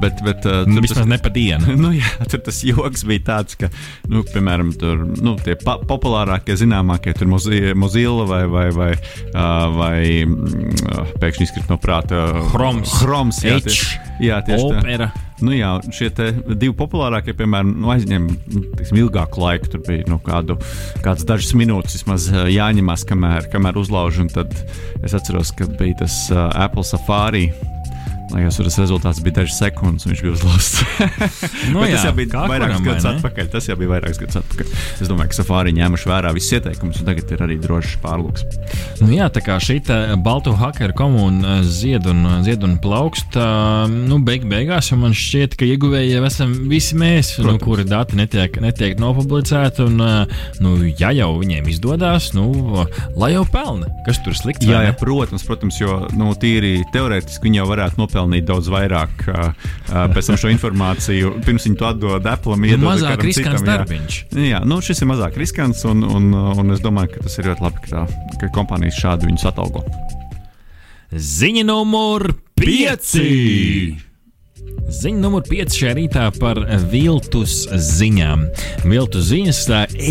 bet, 0.00 0.22
bet, 0.24 0.46
uh, 0.48 0.62
nu, 0.68 0.80
vismaz 0.84 1.02
tas, 1.02 1.10
ne 1.10 1.18
pa 1.20 1.32
dienu. 1.34 1.74
nu, 1.84 1.92
jā, 1.96 2.12
tur 2.30 2.42
tas 2.46 2.60
joks 2.64 3.04
bija 3.08 3.24
tāds, 3.28 3.58
ka, 3.60 3.68
nu, 4.10 4.24
piemēram, 4.30 4.72
tur, 4.80 5.04
nu, 5.04 5.36
tie 5.44 5.56
pa 5.60 5.76
populārākie, 5.84 6.56
zināmākie, 6.60 7.14
tur 7.18 7.30
Mozilla 7.30 8.28
vai, 8.30 8.44
vai, 8.50 8.66
vai, 8.74 8.90
uh, 9.34 9.66
vai 9.76 9.98
uh, 10.24 11.14
pēkšņi 11.20 11.48
izkrīt 11.48 11.72
no 11.72 11.78
prāta 11.82 12.24
Chroms. 12.54 12.96
Chroms 13.02 13.42
jā, 13.44 13.60
tieši, 13.64 14.00
Jā, 14.22 14.40
tieši 14.46 14.66
tā. 14.70 14.80
opera. 14.80 15.08
Nu, 15.44 15.50
jā, 15.52 15.72
šie 15.92 16.08
divi 16.14 16.72
populārākie, 16.78 17.34
piemēram, 17.36 17.72
nu, 17.82 17.90
aizņem 17.92 18.28
tiksim, 18.78 19.00
ilgāku 19.02 19.42
laiku. 19.42 19.72
Tur 19.72 19.82
bija 19.86 20.06
nu, 20.10 20.20
kādu, 20.22 20.56
kādas 21.04 21.26
dažas 21.28 21.54
minūtes 21.58 21.98
vismaz 21.98 22.28
jāņemās, 22.30 23.04
kamēr, 23.10 23.50
kamēr 23.52 23.80
uzlauž. 23.82 24.22
un 24.24 24.30
Tad 24.32 24.54
es 25.02 25.16
atceros, 25.16 25.52
ka 25.58 25.68
bija 25.74 26.04
tas 26.04 26.24
uh, 26.32 26.46
Apple 26.64 26.86
Safari. 26.86 27.48
Liekas, 28.34 28.56
tas 28.58 28.76
rezultāts 28.82 29.20
bija 29.22 29.36
dažas 29.38 29.58
sekundes, 29.60 30.04
un 30.06 30.12
viņš 30.12 30.22
bija 30.24 30.34
uzlausts. 30.34 30.80
Nu 31.74 31.80
tas 31.84 31.92
jā, 31.92 32.00
jau 32.08 32.14
bija 32.16 32.42
vairākus 32.50 32.82
gadus 32.84 33.06
atpakaļ. 33.08 33.46
Tas 33.52 33.68
jau 33.68 33.76
bija 33.78 33.90
vairākus 33.92 34.18
gadus 34.20 34.38
atpakaļ. 34.40 34.72
Es 35.02 35.10
domāju, 35.10 35.30
ka 35.30 35.36
Safari 35.38 35.74
ņēmuši 35.76 36.08
vērā 36.10 36.32
visus 36.34 36.56
ieteikumus, 36.58 36.98
un 37.00 37.08
tagad 37.08 37.30
ir 37.34 37.44
arī 37.46 37.56
drošs 37.62 37.96
pārlūks. 38.02 38.44
Nu, 39.02 39.10
jā, 39.14 39.28
tā 39.32 39.42
kā 39.44 39.56
šī 39.62 39.78
balto 40.24 40.54
hakeru 40.58 40.96
komūna 40.98 41.60
zied 41.66 42.08
un, 42.10 42.24
zied 42.46 42.66
un 42.66 42.76
plaukst, 42.82 43.38
nu, 43.90 44.18
beig 44.26 44.46
beigās 44.50 44.90
man 44.98 45.14
šķiet, 45.16 45.56
ka 45.58 45.68
ieguvēji 45.68 46.14
jau 46.16 46.24
esam 46.28 46.54
visi 46.70 46.98
mēs, 46.98 47.34
nu, 47.44 47.56
kuri 47.62 47.86
dati 47.88 48.18
netiek, 48.18 48.58
netiek 48.62 48.98
nopublicēti. 49.02 49.88
Un, 49.88 50.02
nu, 50.64 50.74
ja 51.00 51.14
jau 51.14 51.30
viņiem 51.40 51.70
izdodas, 51.70 52.32
nu, 52.36 52.48
lai 53.18 53.34
jau 53.34 53.46
pelna. 53.50 53.90
Kas 54.06 54.20
tur 54.26 54.36
slikts? 54.38 54.66
Jā, 54.68 54.84
jā, 54.88 54.94
protams, 54.98 55.46
protams, 55.46 55.80
jo 55.80 56.02
nu, 56.18 56.32
tīri 56.38 56.76
teorētiski 56.94 57.48
viņi 57.48 57.62
jau 57.62 57.70
varētu 57.70 58.00
nopelnīt 58.00 58.23
daudz 58.46 58.70
vairāk 58.72 59.24
pēc 60.14 60.30
tam 60.30 60.38
šo 60.40 60.52
informāciju. 60.54 61.34
Pirms 61.46 61.68
viņi 61.68 61.78
to 61.80 61.88
atdod 61.90 62.26
Apple, 62.30 62.56
Nu, 62.60 62.68
iedod 62.70 62.86
mazāk 62.88 63.22
riskants 63.24 63.60
citam, 63.60 63.66
jā. 63.66 63.70
darbiņš. 63.72 64.18
Jā, 64.48 64.62
nu, 64.68 64.80
šis 64.84 65.04
ir 65.04 65.10
mazāk 65.10 65.36
riskants, 65.40 65.84
un, 65.90 66.04
un, 66.06 66.30
un 66.32 66.74
es 66.74 66.82
domāju, 66.84 67.16
ka 67.16 67.26
tas 67.26 67.38
ir 67.40 67.50
ļoti 67.50 67.66
labi, 67.66 67.84
ka, 67.84 67.92
tā, 67.92 68.32
ka 68.40 68.50
kompānijas 68.56 68.98
šādi 69.02 69.30
viņus 69.30 69.46
atalgo. 69.52 69.84
Ziņa 71.14 71.62
numur 71.68 72.32
5! 72.58 73.14
Ziņa 74.94 75.20
numur 75.22 75.44
5 75.48 75.76
šajā 75.78 75.92
rītā 75.96 76.24
par 76.36 76.58
viltus 76.90 77.64
ziņām. 77.72 78.42
Viltus 78.84 79.30
ziņas 79.30 79.60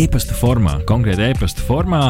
e-pasta 0.02 0.34
formā, 0.38 0.78
konkrēti 0.88 1.28
e-pasta 1.30 1.62
formā 1.66 2.02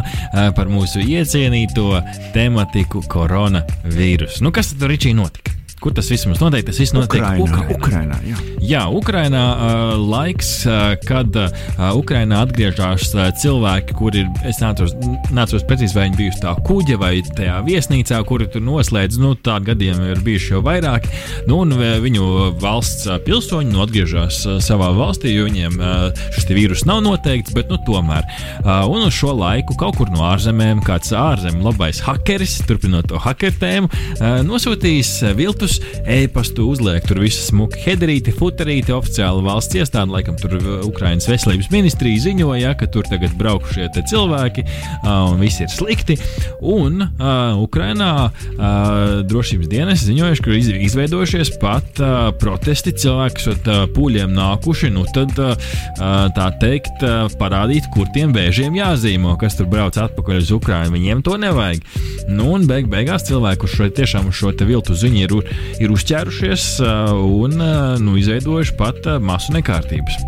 par 0.56 0.70
mūsu 0.72 1.02
iecienīto 1.04 1.90
tematiku 2.36 3.02
koronavīrusu. 3.10 4.44
Nu, 4.46 4.54
kas 4.54 4.72
tad 4.72 4.84
tur 4.84 4.94
Ričī 4.94 5.12
notika? 5.16 5.52
Kur 5.84 5.92
tas 5.92 6.08
viss 6.08 6.24
mums 6.24 6.40
notiek? 6.40 6.64
Tas 6.64 6.78
viss 6.80 6.94
notiek 6.96 7.20
Ukrainā, 7.20 7.64
Ukrainā, 7.76 8.20
jā. 8.24 8.42
Jā, 8.64 8.86
Ukrainā 8.88 9.40
uh, 9.52 9.90
laiks, 10.00 10.62
uh, 10.64 10.94
kad 11.04 11.34
uh, 11.36 11.50
Ukrainā 11.98 12.38
atgriežas 12.46 13.10
uh, 13.12 13.26
cilvēki, 13.36 13.92
kuri 13.98 14.22
ir, 14.22 14.30
es 14.48 14.62
neatceros, 14.62 14.94
neatceros 15.36 15.66
precīzi, 15.68 15.92
vai 15.92 16.06
viņi 16.06 16.16
bijuši 16.16 16.40
tā 16.40 16.54
kuģa 16.64 16.96
vai 17.02 17.10
tajā 17.36 17.58
viesnīcā, 17.66 18.22
kuri 18.24 18.46
tur 18.48 18.64
noslēdz. 18.64 19.18
Nu, 19.20 19.34
tādu 19.36 19.68
gadiem 19.68 20.00
ir 20.06 20.22
bijuši 20.24 20.54
jau 20.54 20.62
vairāk. 20.64 21.10
Nu, 21.50 21.58
un 21.66 21.76
uh, 21.76 21.82
viņu 22.00 22.54
valsts 22.62 23.04
uh, 23.10 23.18
pilsoņi 23.26 23.74
nu, 23.74 23.82
atgriežas 23.84 24.40
uh, 24.48 24.56
savā 24.64 24.88
valstī, 24.96 25.34
jo 25.36 25.44
viņiem 25.50 25.76
uh, 25.76 26.24
šis 26.32 26.48
vīrus 26.56 26.86
nav 26.88 27.04
noteikts, 27.04 27.52
bet 27.52 27.68
nu, 27.68 27.76
tomēr. 27.84 28.24
Uh, 28.62 28.88
un 28.88 29.04
uz 29.10 29.12
šo 29.18 29.34
laiku 29.36 29.76
kaut 29.76 30.00
kur 30.00 30.08
no 30.14 30.24
ārzemēm 30.30 30.80
kāds 30.88 31.12
ārzemju 31.12 31.68
labais 31.68 32.00
hakeris, 32.08 32.56
turpinot 32.64 33.12
to 33.12 33.20
hakeru 33.20 33.60
tēmu, 33.60 33.92
uh, 33.92 34.40
nosūtījis 34.48 35.14
uh, 35.28 35.36
viltus 35.74 36.04
e-pastu, 36.06 36.68
uzliek 36.68 37.04
tur 37.06 37.20
visu 37.22 37.42
smuki 37.42 37.80
hederīti, 37.84 38.32
futerīti, 38.34 38.92
oficiāli 38.92 39.42
valsts 39.44 39.74
iestāde, 39.74 40.12
laikam 40.12 40.36
tur 40.36 40.56
uh, 40.58 40.84
Ukrainas 40.86 41.26
veselības 41.28 41.70
ministrija 41.72 42.20
ziņoja, 42.20 42.74
ka 42.78 42.86
tur 42.92 43.06
tagad 43.08 43.34
brauc 43.38 43.64
šie 43.72 43.88
te 43.94 44.02
cilvēki 44.10 44.64
uh, 44.64 45.32
un 45.32 45.40
viss 45.40 45.62
ir 45.62 45.70
slikti. 45.72 46.18
Un 46.60 47.02
uh, 47.02 47.56
Ukrainā 47.62 48.28
uh, 48.28 49.22
drošības 49.24 49.70
dienas 49.70 50.04
ziņojuši, 50.04 50.44
ka 50.44 50.52
ir 50.52 50.58
iz, 50.58 50.70
izveidojušies 50.90 51.54
pat 51.62 52.02
uh, 52.02 52.30
protesti 52.40 52.92
cilvēki, 52.92 53.38
kas 53.40 53.48
ar 53.54 53.72
uh, 53.72 53.82
pūļiem 53.94 54.34
nākuši, 54.36 54.92
nu 54.94 55.06
tad 55.14 55.32
uh, 55.40 55.54
uh, 55.54 56.26
tā 56.36 56.50
teikt, 56.60 57.00
uh, 57.02 57.26
parādīt, 57.40 57.88
kur 57.94 58.10
tiem 58.14 58.34
vēžiem 58.36 58.76
jāzīmo, 58.78 59.38
kas 59.40 59.58
tur 59.58 59.70
brauc 59.70 59.96
atpakaļ 60.00 60.42
uz 60.42 60.52
Ukrajinu. 60.54 60.94
Viņiem 60.94 61.24
to 61.24 61.38
nevajag. 61.40 61.82
Nu, 62.28 62.50
un 62.54 62.68
beig 62.68 62.90
beigās 62.92 63.26
cilvēki 63.28 63.66
uz 63.66 63.74
šo 63.78 63.88
tiešām 63.94 64.28
uz 64.30 64.38
šo 64.38 64.52
viltu 64.64 64.94
ziņu 64.96 65.24
ir, 65.24 65.34
ir 65.82 65.92
uzķērušies 65.94 66.68
uh, 66.84 67.12
un 67.14 67.58
uh, 67.58 67.94
nu, 68.02 68.16
izveidojuši 68.20 68.76
pat 68.78 69.00
uh, 69.08 69.20
masu 69.22 69.54
nekārtības. 69.56 70.20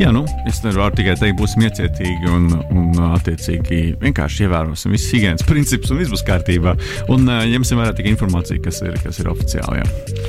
Jā, 0.00 0.10
nu, 0.14 0.24
es 0.48 0.58
nevaru 0.64 0.96
tikai 0.98 1.14
teikt, 1.18 1.36
būsim 1.38 1.62
iecietīgi 1.68 2.30
un, 2.30 2.48
un 2.74 3.12
attiecīgi 3.14 3.94
vienkārši 4.00 4.46
ievērosim 4.46 4.94
visus 4.94 5.12
higiēnas 5.14 5.46
principus 5.50 5.92
un 5.94 6.00
viss 6.02 6.12
būs 6.14 6.24
kārtībā. 6.26 6.74
Un 7.14 7.28
ņemsim 7.28 7.78
vērā 7.78 7.94
tikai 7.94 8.14
informāciju, 8.14 8.62
kas 8.64 8.82
ir, 8.82 8.96
kas 9.04 9.20
ir 9.22 9.30
oficiāli. 9.30 9.82
Jā. 9.82 10.24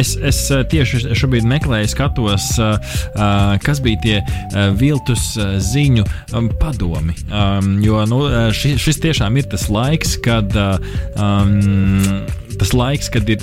Es, 0.00 0.14
es 0.20 0.40
tieši 0.72 1.14
šobrīd 1.16 1.46
meklēju, 1.48 1.88
skatos, 1.92 2.50
kas 3.64 3.80
bija 3.84 4.00
tie 4.04 4.16
viltus 4.80 5.34
ziņu 5.70 6.04
um, 6.36 6.50
padomi. 6.60 7.16
Um, 7.28 7.76
jo 7.84 8.04
nu, 8.08 8.22
šis, 8.56 8.76
šis 8.84 9.00
tiešām 9.04 9.40
ir 9.40 9.52
tas 9.52 9.68
laiks, 9.72 10.16
kad. 10.24 10.56
Um, 11.16 12.24
Tas 12.60 12.72
laiks, 12.76 13.10
kad 13.12 13.28
ir 13.30 13.42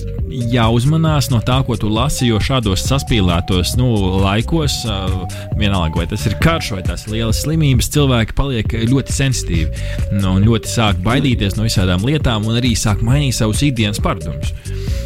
jāuzmanās 0.52 1.30
no 1.32 1.42
tā, 1.44 1.60
ko 1.68 1.76
tu 1.80 1.90
lasi, 1.92 2.28
jo 2.30 2.40
šādos 2.44 2.86
saspīlētos 2.88 3.76
nu, 3.80 3.90
laikos, 4.24 4.82
uh, 4.88 5.26
vienalga 5.60 6.02
vai 6.02 6.08
tas 6.12 6.26
ir 6.30 6.38
karš 6.42 6.74
vai 6.78 6.86
tās 6.88 7.08
lielas 7.12 7.44
slimības, 7.44 7.92
cilvēki 7.94 8.38
paliek 8.38 8.78
ļoti 8.92 9.18
sensitīvi 9.18 10.18
nu, 10.20 10.38
un 10.38 10.48
ļoti 10.48 10.72
sāk 10.72 11.04
baidīties 11.06 11.58
no 11.58 11.68
visādām 11.68 12.06
lietām 12.08 12.48
un 12.48 12.60
arī 12.62 12.74
sāk 12.80 13.04
mainīt 13.06 13.38
savus 13.38 13.64
ikdienas 13.68 14.02
paradumus. 14.04 14.56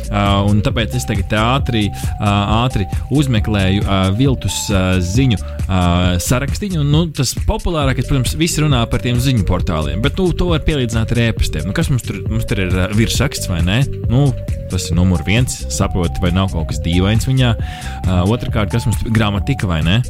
Uh, 0.06 0.46
tāpēc 0.63 0.94
es 1.00 1.06
tagad 1.10 1.34
ātri, 1.39 1.88
uh, 1.89 2.62
ātri 2.62 2.86
uzmeklēju 3.13 3.82
uh, 3.82 4.12
viltus 4.15 4.60
uh, 4.70 5.00
ziņu 5.02 5.39
uh, 5.39 6.15
sarakstīnu. 6.22 6.84
Un, 6.84 6.91
nu, 6.94 7.02
tas 7.15 7.34
populārākais, 7.48 8.08
protams, 8.10 8.36
visi 8.38 8.62
runā 8.62 8.84
par 8.91 9.02
tiem 9.04 9.18
ziņu 9.22 9.48
portāliem, 9.50 10.04
bet 10.06 10.22
nu, 10.22 10.30
to 10.38 10.52
var 10.52 10.62
pielīdzināt 10.68 11.15
ar 11.15 11.24
e-pastiem. 11.28 11.65
Nu, 11.68 11.74
kas 11.76 11.89
mums 11.91 12.06
tur, 12.06 12.22
mums 12.30 12.46
tur 12.50 12.62
ir 12.68 12.78
uh, 12.78 12.86
virsraksts 12.96 13.50
vai 13.50 13.63
ne? 13.65 13.82
Nu, 14.12 14.28
tas 14.72 14.90
ir 14.90 14.98
numur 14.98 15.24
viens, 15.28 15.58
saproti, 15.74 16.22
vai 16.24 16.34
nav 16.36 16.52
kaut 16.54 16.70
kas 16.72 16.82
dīvains 16.86 17.28
viņā. 17.30 17.54
Uh, 18.06 18.24
Otrakārt, 18.34 18.74
kas 18.74 18.88
mums 18.90 19.02
ir 19.06 19.14
gramatika 19.16 19.70
vai 19.70 19.82
ne? 19.86 20.02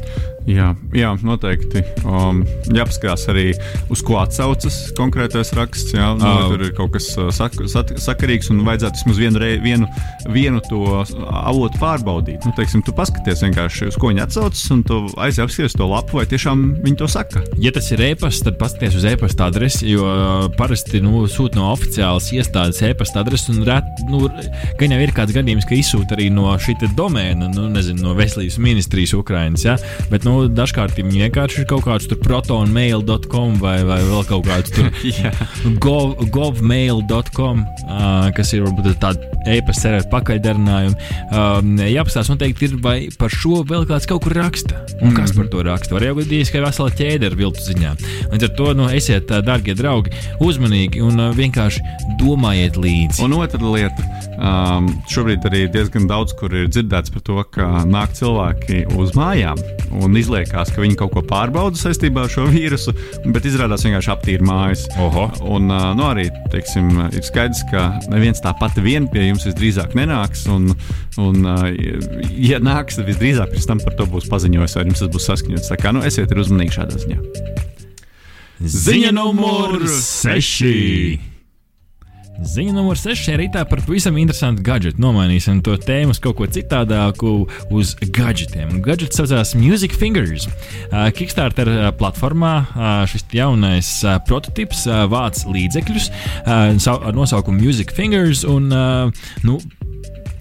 Jā, 0.46 0.68
jā, 0.94 1.10
noteikti. 1.26 1.82
Um, 2.06 2.44
jāpaskatās 2.70 3.24
arī, 3.32 3.48
uz 3.90 4.02
ko 4.06 4.20
atsaucas 4.20 4.76
konkrētais 4.98 5.50
raksts. 5.58 5.94
Jā, 5.96 6.12
nu, 6.14 6.22
Ah. 6.26 6.46
tur 6.50 6.62
ir 6.62 6.72
kaut 6.76 6.92
kas 6.94 7.08
uh, 7.18 7.30
sak, 7.34 7.56
sak, 7.66 7.90
sakarīgs 7.98 8.50
un 8.54 8.60
vajadzētu 8.66 9.00
vismaz 9.00 9.18
vienu, 9.18 9.40
rei, 9.42 9.56
vienu, 9.62 9.88
vienu 10.30 10.60
to 10.68 10.82
avotu 11.26 11.80
pārbaudīt. 11.82 12.46
Nu, 12.46 12.52
teiksim, 12.56 12.84
tu 12.86 12.94
paskaties 12.94 13.42
vienkārši, 13.42 13.88
uz 13.90 13.98
ko 13.98 14.12
viņi 14.12 14.22
atsaucas, 14.26 14.62
un 14.70 14.84
tu 14.86 15.00
aizies 15.18 15.42
apskaties 15.44 15.74
to 15.78 15.88
lapu, 15.90 16.20
vai 16.20 16.26
tiešām 16.30 16.64
viņi 16.84 17.00
to 17.02 17.08
saka. 17.10 17.42
Ja 17.62 17.72
tas 17.74 17.90
ir 17.90 18.04
e-pasts, 18.06 18.44
tad 18.46 18.58
paskatieties 18.60 19.00
uz 19.00 19.08
e-pasta 19.10 19.50
adresi, 19.50 19.90
jo 19.90 20.06
uh, 20.06 20.46
parasti 20.58 21.02
nu, 21.02 21.24
sūta 21.30 21.58
no 21.58 21.72
oficiālas 21.74 22.30
iestādes 22.36 22.82
e-pasta 22.86 23.24
adreses. 23.24 23.50
un 23.56 23.64
ret, 23.66 23.84
Nu, 24.06 24.28
gan 24.78 24.92
jau 24.92 24.98
ir 25.02 25.10
kāds 25.16 25.34
gadījums, 25.34 25.64
ka 25.66 25.74
izsūta 25.74 26.14
arī 26.14 26.28
no 26.30 26.52
šī 26.62 26.76
domēna, 26.94 27.48
nu, 27.54 27.66
nezinu, 27.72 28.04
no 28.04 28.14
veselības 28.14 28.58
ministrijas 28.62 29.14
Ukrainas. 29.18 29.64
Ja? 29.66 29.76
Bet 30.12 30.22
nu, 30.28 30.35
dažkārt 30.52 30.96
viņi 30.98 31.24
vienkārši 31.26 31.62
ir 31.62 31.68
kaut 31.70 31.84
kāds 31.86 32.08
protonmail.com 32.22 33.56
vai, 33.62 33.78
vai 33.86 33.98
vēl 34.06 34.24
kaut 34.28 34.46
kāds 34.48 34.74
tur 34.74 34.88
Jā. 35.20 35.32
gov, 35.82 36.16
govmail.com, 36.34 37.62
uh, 37.86 38.28
kas 38.36 38.52
ir 38.56 38.66
varbūt 38.66 38.98
tāda 39.02 39.32
e-pasta 39.46 39.86
servera 39.86 40.08
pakaļdarinājuma. 40.10 41.10
Um, 41.30 41.76
jāpastāsta 41.86 42.34
noteikti 42.34 42.70
ir, 42.70 42.76
vai 42.82 42.96
par 43.18 43.32
šo 43.32 43.62
vēl 43.68 43.86
kāds 43.88 44.08
kaut 44.10 44.24
kur 44.26 44.36
raksta. 44.38 44.82
Un 45.04 45.14
kas 45.16 45.34
par 45.36 45.50
to 45.52 45.62
raksta? 45.66 45.96
Var 45.96 46.08
jau 46.08 46.16
gadīties, 46.18 46.50
ka 46.52 46.60
ir 46.60 46.66
vesela 46.66 46.94
ķēde 47.00 47.30
ar 47.30 47.38
viltu 47.38 47.66
ziņām. 47.66 48.00
Līdz 48.32 48.48
ar 48.48 48.54
to 48.58 48.72
nu, 48.78 48.88
esiet, 48.96 49.32
darbie 49.46 49.76
draugi, 49.78 50.14
uzmanīgi 50.44 51.02
un 51.04 51.28
uh, 51.28 51.32
vienkārši 51.36 51.84
domājiet 52.20 52.78
līdzi. 52.80 53.22
Un 53.26 53.36
otra 53.38 53.60
lieta, 53.62 54.06
um, 54.36 54.90
šobrīd 55.12 55.46
arī 55.48 55.66
diezgan 55.72 56.08
daudz 56.10 56.34
kur 56.38 56.54
ir 56.56 56.70
dzirdēts 56.72 57.12
par 57.14 57.26
to, 57.26 57.38
ka 57.52 57.68
nāk 57.88 58.16
cilvēki 58.16 58.86
uz 58.96 59.14
mājām 59.18 59.60
un 59.96 60.16
izliekās, 60.26 60.72
ka 60.74 60.82
viņi 60.82 60.98
kaut 60.98 61.14
ko 61.14 61.22
pārbauda 61.26 61.78
saistībā 61.78 62.26
ar 62.26 62.32
šo 62.32 62.46
vīrusu, 62.50 62.94
bet 63.32 63.46
izrādās 63.48 63.86
vienkārši 63.86 64.12
aptīra 64.12 64.46
mājas. 64.46 64.86
Oho. 65.02 65.28
Un 65.46 65.70
nu, 65.70 66.06
arī 66.08 66.26
teiksim, 66.52 66.90
ir 67.12 67.26
skaidrs, 67.26 67.62
ka 67.70 67.86
neviens 68.12 68.42
tāpat 68.44 68.80
vien 68.82 69.06
pie 69.12 69.28
jums 69.28 69.46
visdrīzāk 69.46 69.94
nenāks. 69.98 70.46
Un, 70.52 70.72
un, 71.22 71.46
ja 72.42 72.60
nāks, 72.62 72.98
tad 72.98 73.08
visdrīzāk 73.10 73.54
pēc 73.54 73.70
tam 73.70 73.82
par 73.84 73.96
to 73.98 74.08
būs 74.10 74.28
paziņojis, 74.32 74.76
vai 74.78 74.88
jums 74.88 75.04
tas 75.04 75.14
būs 75.14 75.30
saskaņots. 75.30 75.70
Tā 75.72 75.80
kā 75.80 75.94
nu, 75.94 76.02
esiet 76.06 76.34
uzmanīgi 76.36 76.76
šādā 76.80 77.00
ziņā. 77.04 77.22
Ziņa 78.56 79.14
numur 79.14 79.82
6. 79.92 81.35
Ziņa 82.36 82.74
numur 82.76 82.98
6. 83.00 83.30
rītā 83.40 83.62
par 83.68 83.80
pavisam 83.80 84.16
interesantu 84.20 84.64
gadgetu. 84.66 85.00
Nomainīsim 85.00 85.62
to 85.64 85.72
tēmu 85.80 86.12
uz 86.12 86.20
kaut 86.20 86.36
ko 86.36 86.48
citādāku, 86.52 87.30
uz 87.72 87.94
gadgetiem. 88.12 88.74
Gadgets 88.84 89.16
saucās 89.16 89.54
Music 89.56 89.94
Fingers. 89.96 90.44
Uh, 90.90 91.06
Kickstarter 91.16 91.70
uh, 91.70 91.86
platformā 91.96 92.52
uh, 92.66 92.90
šis 93.08 93.24
jaunais 93.32 93.88
prototyps 94.28 94.84
vāc 95.10 95.40
līdzekļus 95.48 96.10
ar 96.46 97.16
nosaukumu 97.16 97.64
Music 97.64 97.94
Fingers. 97.96 98.44
Un, 98.48 98.68
nu, 99.46 99.56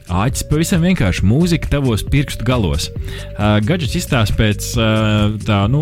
Āķis 0.06 0.44
pavisam 0.46 0.84
vienkārši 0.86 1.26
mūzika 1.26 1.70
tavos 1.72 2.04
pirkstu 2.06 2.46
galos. 2.46 2.92
Uh, 2.94 3.58
gadgets 3.66 3.96
izstāsta 3.98 4.36
pēc 4.38 4.68
uh, 4.78 5.34
tā, 5.42 5.64
nu, 5.72 5.82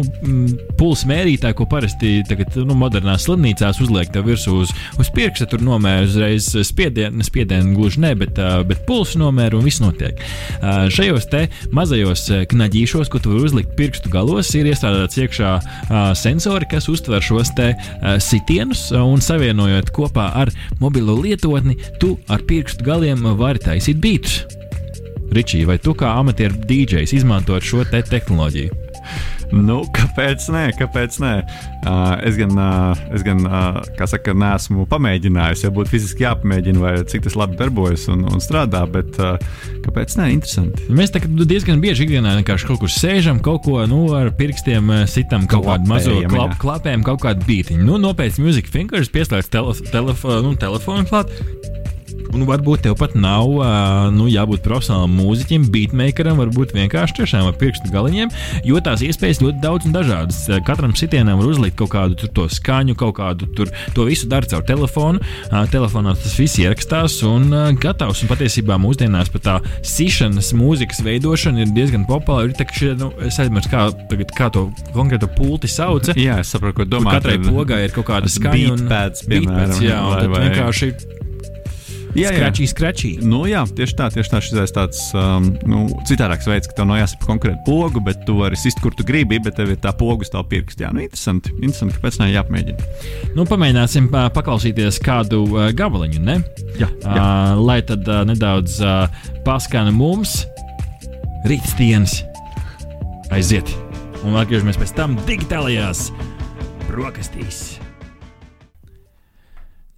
pulsa 0.80 1.10
mērītāja, 1.10 1.58
ko 1.60 1.68
parasti 1.68 2.22
tagad, 2.30 2.56
nu, 2.64 2.78
modernās 2.80 3.26
slimnīcās 3.28 3.82
uzliek 3.84 4.14
tev 4.14 4.30
virsū 4.30 4.56
uz, 4.62 4.72
uz 4.96 5.10
pirksta. 5.12 5.48
Tur 5.52 5.66
nomēra 5.66 6.06
uzreiz 6.08 6.48
spiedienu, 6.70 7.26
spiedienu 7.28 7.76
gluži 7.76 8.00
ne, 8.06 8.14
bet, 8.22 8.40
uh, 8.40 8.62
bet 8.68 8.86
pulsu 8.88 9.20
nomēra 9.20 9.60
un 9.60 9.68
viss 9.68 9.84
notiek. 9.84 10.24
Uh, 10.62 10.88
šajos 10.94 11.28
te 11.28 11.44
mazajos 11.76 12.24
knaģīšos, 12.54 13.12
ko 13.12 13.20
tu 13.20 13.34
vari 13.34 13.50
uzlikt 13.50 13.76
pirkstu 13.80 14.14
galos, 14.14 14.54
ir 14.56 14.72
iestrādāts 14.72 15.20
iekšā 15.20 15.52
uh, 15.60 16.00
sensori, 16.16 16.70
kas 16.72 16.88
uztver 16.92 17.24
šos 17.24 17.52
te 17.60 17.74
uh, 17.76 18.16
sitienus 18.24 18.88
un 18.96 19.20
savienojot 19.24 19.92
kopā 19.92 20.32
ar 20.46 20.56
mobilo 20.80 21.20
lietotni, 21.20 21.76
tu 22.00 22.16
ar 22.32 22.48
pirkstu 22.48 22.88
galiem 22.88 23.28
vari 23.36 23.60
taisīt 23.68 24.00
bīdu 24.00 24.13
beats. 24.14 24.46
Ričī, 25.34 25.64
vai 25.66 25.80
tu 25.82 25.96
kā 25.98 26.14
amatieru 26.20 26.60
DJs 26.70 27.16
izmantot 27.18 27.66
šo 27.66 27.82
te 27.90 28.04
tehnoloģiju? 28.06 28.82
Nu, 29.54 29.84
kāpēc 29.94 30.46
nē? 30.50 30.62
Kāpēc 30.80 31.18
nē? 31.22 31.32
Uh, 31.86 32.14
es 32.26 32.38
gan, 32.40 32.54
uh, 32.58 33.02
es 33.14 33.22
gan 33.26 33.44
uh, 33.46 33.82
kā 33.98 34.08
saka, 34.10 34.34
neesmu 34.38 34.88
pamēģinājis, 34.90 35.66
ja 35.66 35.72
būtu 35.74 35.92
fiziski 35.92 36.26
jāpamēģina, 36.26 36.82
vai 36.82 36.94
cik 37.10 37.26
tas 37.28 37.38
labi 37.38 37.60
darbojas 37.60 38.08
un, 38.14 38.24
un 38.30 38.42
strādā. 38.42 38.82
Bet 38.90 39.20
uh, 39.22 39.38
kāpēc 39.86 40.16
nē? 40.18 40.30
Interesanti. 40.38 40.88
Mēs 40.94 41.14
diezgan 41.14 41.84
bieži 41.84 42.08
ikdienā 42.08 42.34
vienkārši 42.40 42.70
kaut 42.72 42.82
kur 42.82 42.94
sēžam, 42.94 43.44
kaut 43.46 43.66
ko 43.68 43.84
nu, 43.90 44.08
ar 44.18 44.32
pirkstiem 44.38 44.90
sitam, 45.12 45.46
kaut 45.50 45.68
kādu 45.70 45.92
mazu 45.92 46.18
klap, 46.32 46.58
klapēm, 46.62 47.06
kaut 47.06 47.22
kādu 47.26 47.46
bītiņu. 47.50 47.86
Nu, 47.86 48.02
nopietni, 48.02 48.48
Music 48.48 48.74
Fingers 48.74 49.14
pieslēdz 49.14 49.54
telef 49.54 49.86
telef 49.94 50.26
nu, 50.46 50.58
telefonu 50.58 51.06
klāt 51.10 51.30
Un 52.34 52.46
varbūt 52.48 52.86
tev 52.88 52.96
pat 53.00 53.14
nav 53.20 53.52
nu, 54.16 54.28
jābūt 54.32 54.64
profesionālam 54.66 55.14
mūziķim, 55.20 55.68
beatmakeram, 55.74 56.40
varbūt 56.42 56.74
vienkārši 56.76 57.20
tiešām 57.20 57.50
ar 57.50 57.58
pirkstu 57.60 57.92
galiņiem, 57.94 58.32
jo 58.68 58.80
tās 58.84 59.04
iespējas 59.06 59.42
ļoti 59.44 59.62
daudz 59.64 59.88
un 59.90 59.96
dažādas. 59.96 60.40
Katram 60.68 60.96
sitienam 60.98 61.42
var 61.42 61.52
uzlikt 61.52 61.78
kaut 61.80 61.94
kādu 61.94 62.30
to 62.34 62.48
skaņu, 62.50 62.96
kaut 63.00 63.16
kādu 63.20 63.50
tur, 63.58 63.72
to 63.94 64.08
visu 64.08 64.30
dara 64.32 64.50
caur 64.50 64.66
telefonu. 64.68 65.22
Telefonā 65.74 66.16
tas 66.18 66.36
viss 66.40 66.60
ierakstās 66.62 67.20
un 67.28 67.50
gatavs. 67.82 68.24
Un 68.24 68.32
patiesībā 68.32 68.78
mūsdienās 68.82 69.32
pat 69.34 69.46
tā 69.48 69.58
sišanas 69.86 70.54
mūzikas 70.58 71.04
veidošana 71.06 71.66
ir 71.66 71.74
diezgan 71.76 72.08
populāra. 72.10 72.50
Ir 72.50 72.58
tā, 72.58 72.68
šie, 72.74 72.94
nu, 73.00 73.12
es 73.26 73.40
aizmirsu, 73.42 73.72
kā, 73.74 73.88
tagad, 74.12 74.34
kā 74.38 74.50
to 74.54 74.68
konkrēto 74.96 75.30
pulti 75.38 75.70
sauc. 75.72 76.14
Jā, 76.20 76.40
es 76.44 76.54
saprotu, 76.54 76.82
ko 76.82 76.90
domā. 76.98 77.18
Katrai 77.18 77.40
pogai 77.44 77.84
ir 77.88 77.96
kaut 77.96 78.10
kāda 78.10 78.32
skaņa. 78.32 78.72
Un, 78.74 78.88
pēc, 78.92 79.26
piemēram, 79.30 79.84
jā, 79.84 80.00
un 80.08 80.18
vai, 80.18 80.32
vai. 80.32 80.48
vienkārši 80.48 81.22
Jā, 82.18 82.30
skračī, 82.30 82.68
skračī. 82.70 83.12
Nu, 83.26 83.44
jā, 83.50 83.64
tieši 83.66 83.96
tā, 83.98 84.08
tieši 84.14 84.32
tā. 84.34 84.42
Šis 84.44 84.74
tāds 84.76 85.00
um, 85.18 85.50
nu, 85.70 85.86
citādāks 86.10 86.48
veids, 86.50 86.70
ka 86.70 86.78
tev 86.78 86.88
nav 86.90 87.00
jāsaka 87.02 87.26
konkrēti 87.26 87.64
pogu, 87.66 88.04
bet 88.06 88.22
tu 88.28 88.38
vari 88.42 88.60
sist, 88.60 88.82
kur 88.84 88.94
tu 88.94 89.06
gribi, 89.08 89.40
bet 89.42 89.58
tev 89.58 89.74
ir 89.74 89.80
tā 89.82 89.96
pogu 89.98 90.28
stāv 90.28 90.46
pirkstā. 90.52 90.92
Nu, 90.94 91.02
interesanti, 91.06 91.54
interesanti, 91.58 91.98
kāpēc 91.98 92.20
ne 92.22 92.30
jāpamēģina. 92.36 92.90
Nu, 93.38 93.48
pamēģināsim 93.50 94.12
paklausīties 94.14 95.02
kādu 95.04 95.44
uh, 95.50 95.70
gabaliņu, 95.74 96.22
ne? 96.24 96.40
Jā, 96.78 96.90
jā. 96.90 97.14
Uh, 97.14 97.64
lai 97.66 97.80
tad 97.88 98.06
uh, 98.06 98.22
nedaudz 98.30 98.78
uh, 98.84 99.24
paskana 99.48 99.94
mums 99.96 100.44
rītdienas 101.50 102.22
aiziet. 103.34 103.74
Un 104.24 104.38
atgriežamies 104.40 104.80
pēc 104.80 104.94
tam 104.96 105.18
digitālajās 105.28 106.12
brokastīs. 106.88 107.83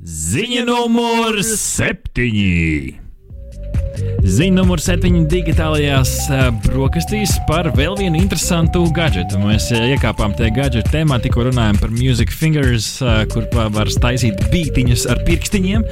Ziņa 0.06 0.68
numur 0.68 1.40
septiņi. 1.42 3.05
Ziņa 4.26 4.56
numur 4.58 4.82
7 4.82 5.28
digitālajās 5.30 6.12
uh, 6.34 6.48
brokastīs 6.64 7.36
par 7.46 7.68
vēl 7.78 7.94
vienu 8.00 8.18
interesantu 8.18 8.82
gadgetu. 8.96 9.38
Mēs 9.38 9.68
uh, 9.70 9.84
iekāpām 9.94 10.34
tajā 10.34 10.50
gadgetu 10.56 10.90
tēmā, 10.96 11.20
tikko 11.22 11.44
runājām 11.46 11.78
par 11.78 11.94
Music 11.94 12.34
Fingers, 12.34 12.88
uh, 13.04 13.20
kur 13.30 13.46
var 13.54 13.92
taisīt 14.02 14.42
beigtiņus 14.50 15.06
ar 15.14 15.22
pirkstiņiem, 15.28 15.86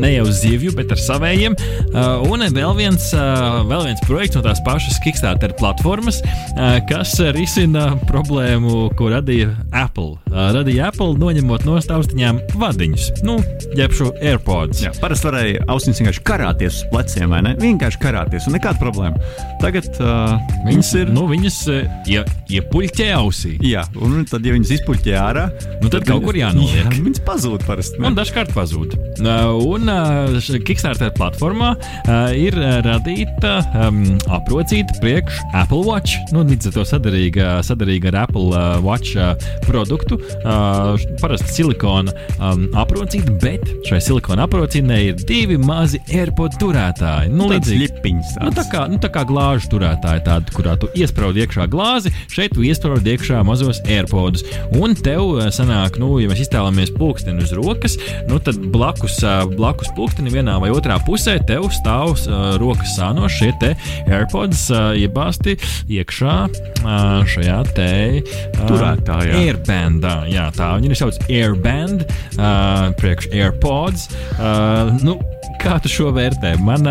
ne 0.00 0.10
jau 0.12 0.26
zivju, 0.28 0.74
bet 0.76 0.92
ar 0.92 1.00
savējiem. 1.00 1.56
Un 2.28 2.44
vēl 2.54 2.74
viens, 2.76 3.06
vēl 3.14 3.86
viens 3.88 4.02
projekts 4.04 4.36
no 4.38 4.42
tās 4.44 4.60
pašas 4.64 5.00
Kickstarter 5.04 5.54
platformas, 5.58 6.20
kas 6.88 7.16
risina 7.34 7.86
problēmu, 8.08 8.90
ko 8.98 9.10
radīja 9.12 9.52
Apple. 9.72 10.18
Radīja 10.30 10.90
Apple 10.92 11.18
noņemot 11.20 11.66
no 11.68 11.80
staustiņām 11.82 12.40
vadiņus, 12.60 13.10
nu, 13.26 13.38
jeb 13.78 13.94
šo 13.96 14.12
AirPods. 14.20 14.84
Jā, 14.86 14.94
parasti 15.02 15.30
varēja 15.30 15.66
austiņas 15.74 16.02
vienkārši 16.02 16.24
karāties 16.30 16.80
uz 16.80 16.88
pleciem, 16.92 17.34
vai 17.34 17.42
ne? 17.48 17.53
Vienkārši 17.60 18.00
karāties, 18.02 18.48
un 18.48 18.56
nekāda 18.58 18.80
problēma. 18.80 19.20
Tagad 19.62 19.88
uh, 20.00 20.36
viņas 20.66 20.92
ir. 21.00 21.12
Nu, 21.14 21.26
viņas 21.30 21.58
ja, 22.10 22.24
iepuļķē 22.50 23.08
ausī. 23.16 23.54
Jā, 23.64 23.84
un 24.00 24.24
tad, 24.28 24.44
ja 24.46 24.54
viņas 24.56 24.74
izpuļķē 24.78 25.14
ārā, 25.20 25.46
nu, 25.80 25.88
tad, 25.88 26.00
tad 26.02 26.08
kaut 26.10 26.26
kur 26.28 26.38
jānoliek. 26.38 26.82
Jā, 26.82 27.02
viņas 27.04 27.22
pazūd 27.26 27.64
parasti. 27.68 28.00
Ne? 28.00 28.10
Un 28.10 28.18
dažkārt 28.18 28.52
pazūd. 28.56 28.96
Uh, 29.22 29.54
un 29.74 29.90
uh, 29.92 30.50
Kickstarter 30.64 31.12
platformā 31.16 31.74
uh, 31.76 32.12
ir 32.36 32.56
radīta 32.84 33.56
um, 33.84 34.02
aprocīta 34.34 34.98
priekš 35.02 35.40
Apple 35.54 35.84
Watch. 35.86 36.18
Nu, 36.34 36.44
līdz 36.46 36.70
ar 36.70 36.76
to 36.78 36.86
sadarīga, 36.88 37.50
sadarīga 37.66 38.10
ar 38.12 38.20
Apple 38.24 38.50
uh, 38.50 38.78
Watch 38.84 39.16
uh, 39.18 39.34
produktu. 39.66 40.18
Uh, 40.42 40.94
parasti 41.20 41.58
silikona 41.58 42.12
um, 42.38 42.66
aprocīta, 42.78 43.32
bet 43.42 43.64
šai 43.88 44.00
silikona 44.02 44.48
aprocītnē 44.48 45.00
ir 45.08 45.20
divi 45.28 45.58
mazi 45.60 46.00
AirPod 46.12 46.58
turētāji. 46.60 47.32
Nu, 47.34 47.43
nu, 47.44 47.54
līdzīgi. 47.54 47.90
Nu, 48.42 48.52
tā, 48.54 48.64
kā, 48.70 48.84
nu, 48.90 48.98
tā 49.02 49.10
kā 49.12 49.24
glāžu 49.28 49.70
turētāja, 49.74 50.22
tāda, 50.26 50.54
kurā 50.54 50.74
tu 50.80 50.88
iesprādi 50.96 51.44
iekšā 51.44 51.66
glāzi, 51.72 52.12
šeit 52.32 52.54
tu 52.56 52.64
iesprādi 52.66 53.14
iekšā 53.14 53.42
mazos 53.46 53.80
AirPods. 53.84 54.44
Un 54.80 54.96
tev 54.98 55.38
eh, 55.38 55.50
sanāk, 55.54 55.98
nu, 56.02 56.14
ja 56.22 56.30
mēs 56.30 56.44
iztēlamies 56.46 56.94
pulksteni 56.96 57.44
uz 57.44 57.54
rokas, 57.56 57.98
nu, 58.30 58.40
tad 58.42 58.60
blakus, 58.74 59.20
eh, 59.24 59.44
blakus 59.54 59.92
pulksteni 59.96 60.32
vienā 60.34 60.56
vai 60.62 60.72
otrā 60.74 60.98
pusē 61.04 61.36
tev 61.46 61.68
stāv 61.74 62.14
uh, 62.14 62.54
rokas 62.60 62.94
sānos 62.96 63.34
šie 63.34 63.50
te 63.60 63.72
AirPods 64.08 64.66
uh, 64.72 64.92
iebāzti 64.98 65.56
iekšā 65.92 66.36
uh, 66.48 67.24
šajā 67.28 67.60
te 67.76 67.90
uh, 68.20 68.64
turētājā. 68.64 69.40
Airbandā. 69.44 70.16
Jā, 70.32 70.48
tā 70.54 70.74
viņi 70.78 70.92
ir 70.92 71.00
sauc 71.00 71.20
Airband, 71.28 72.06
uh, 72.38 72.90
priekš 73.00 73.30
AirPods. 73.34 74.08
Uh, 74.38 74.94
nu, 75.04 75.18
kā 75.60 75.76
tu 75.82 75.90
šo 75.90 76.10
vērtē? 76.14 76.54
Man, 76.64 76.86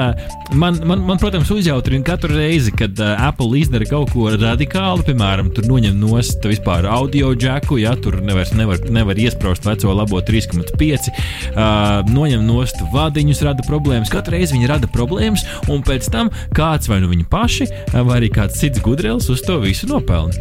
man, 0.54 0.80
man, 0.88 1.04
man 1.08 1.20
protams, 1.22 1.52
uzjautrina 1.54 2.06
katru 2.08 2.34
reizi, 2.36 2.74
kad 2.76 3.00
Apple 3.00 3.60
izdara 3.60 3.88
kaut 3.90 4.14
ko 4.14 4.30
radikālu, 4.34 5.06
piemēram, 5.08 5.52
tur 5.56 5.68
noņem 5.70 5.98
nost 6.02 6.46
vispār 6.50 6.88
audio 6.90 7.34
džeku, 7.38 7.80
ja 7.82 7.96
tur 8.00 8.20
nevar, 8.26 8.50
nevar, 8.58 8.82
nevar 8.94 9.20
iesprāst 9.20 9.68
veco 9.68 9.96
labo 9.98 10.22
3,5, 10.26 11.12
uh, 11.14 12.14
noņem 12.14 12.44
nost 12.48 12.84
vadiņus, 12.94 13.46
rada 13.48 13.66
problēmas. 13.68 14.12
Katru 14.14 14.38
reizi 14.38 14.58
viņi 14.58 14.72
rada 14.72 14.92
problēmas, 14.92 15.46
un 15.72 15.86
pēc 15.86 16.12
tam 16.14 16.34
kāds 16.56 16.92
vai 16.92 17.02
nu 17.04 17.12
viņi 17.14 17.30
paši, 17.32 17.72
vai 17.96 18.20
arī 18.22 18.34
kāds 18.34 18.60
cits 18.62 18.84
gudrēls 18.84 19.32
uz 19.34 19.46
to 19.46 19.60
visu 19.64 19.90
nopelna. 19.92 20.36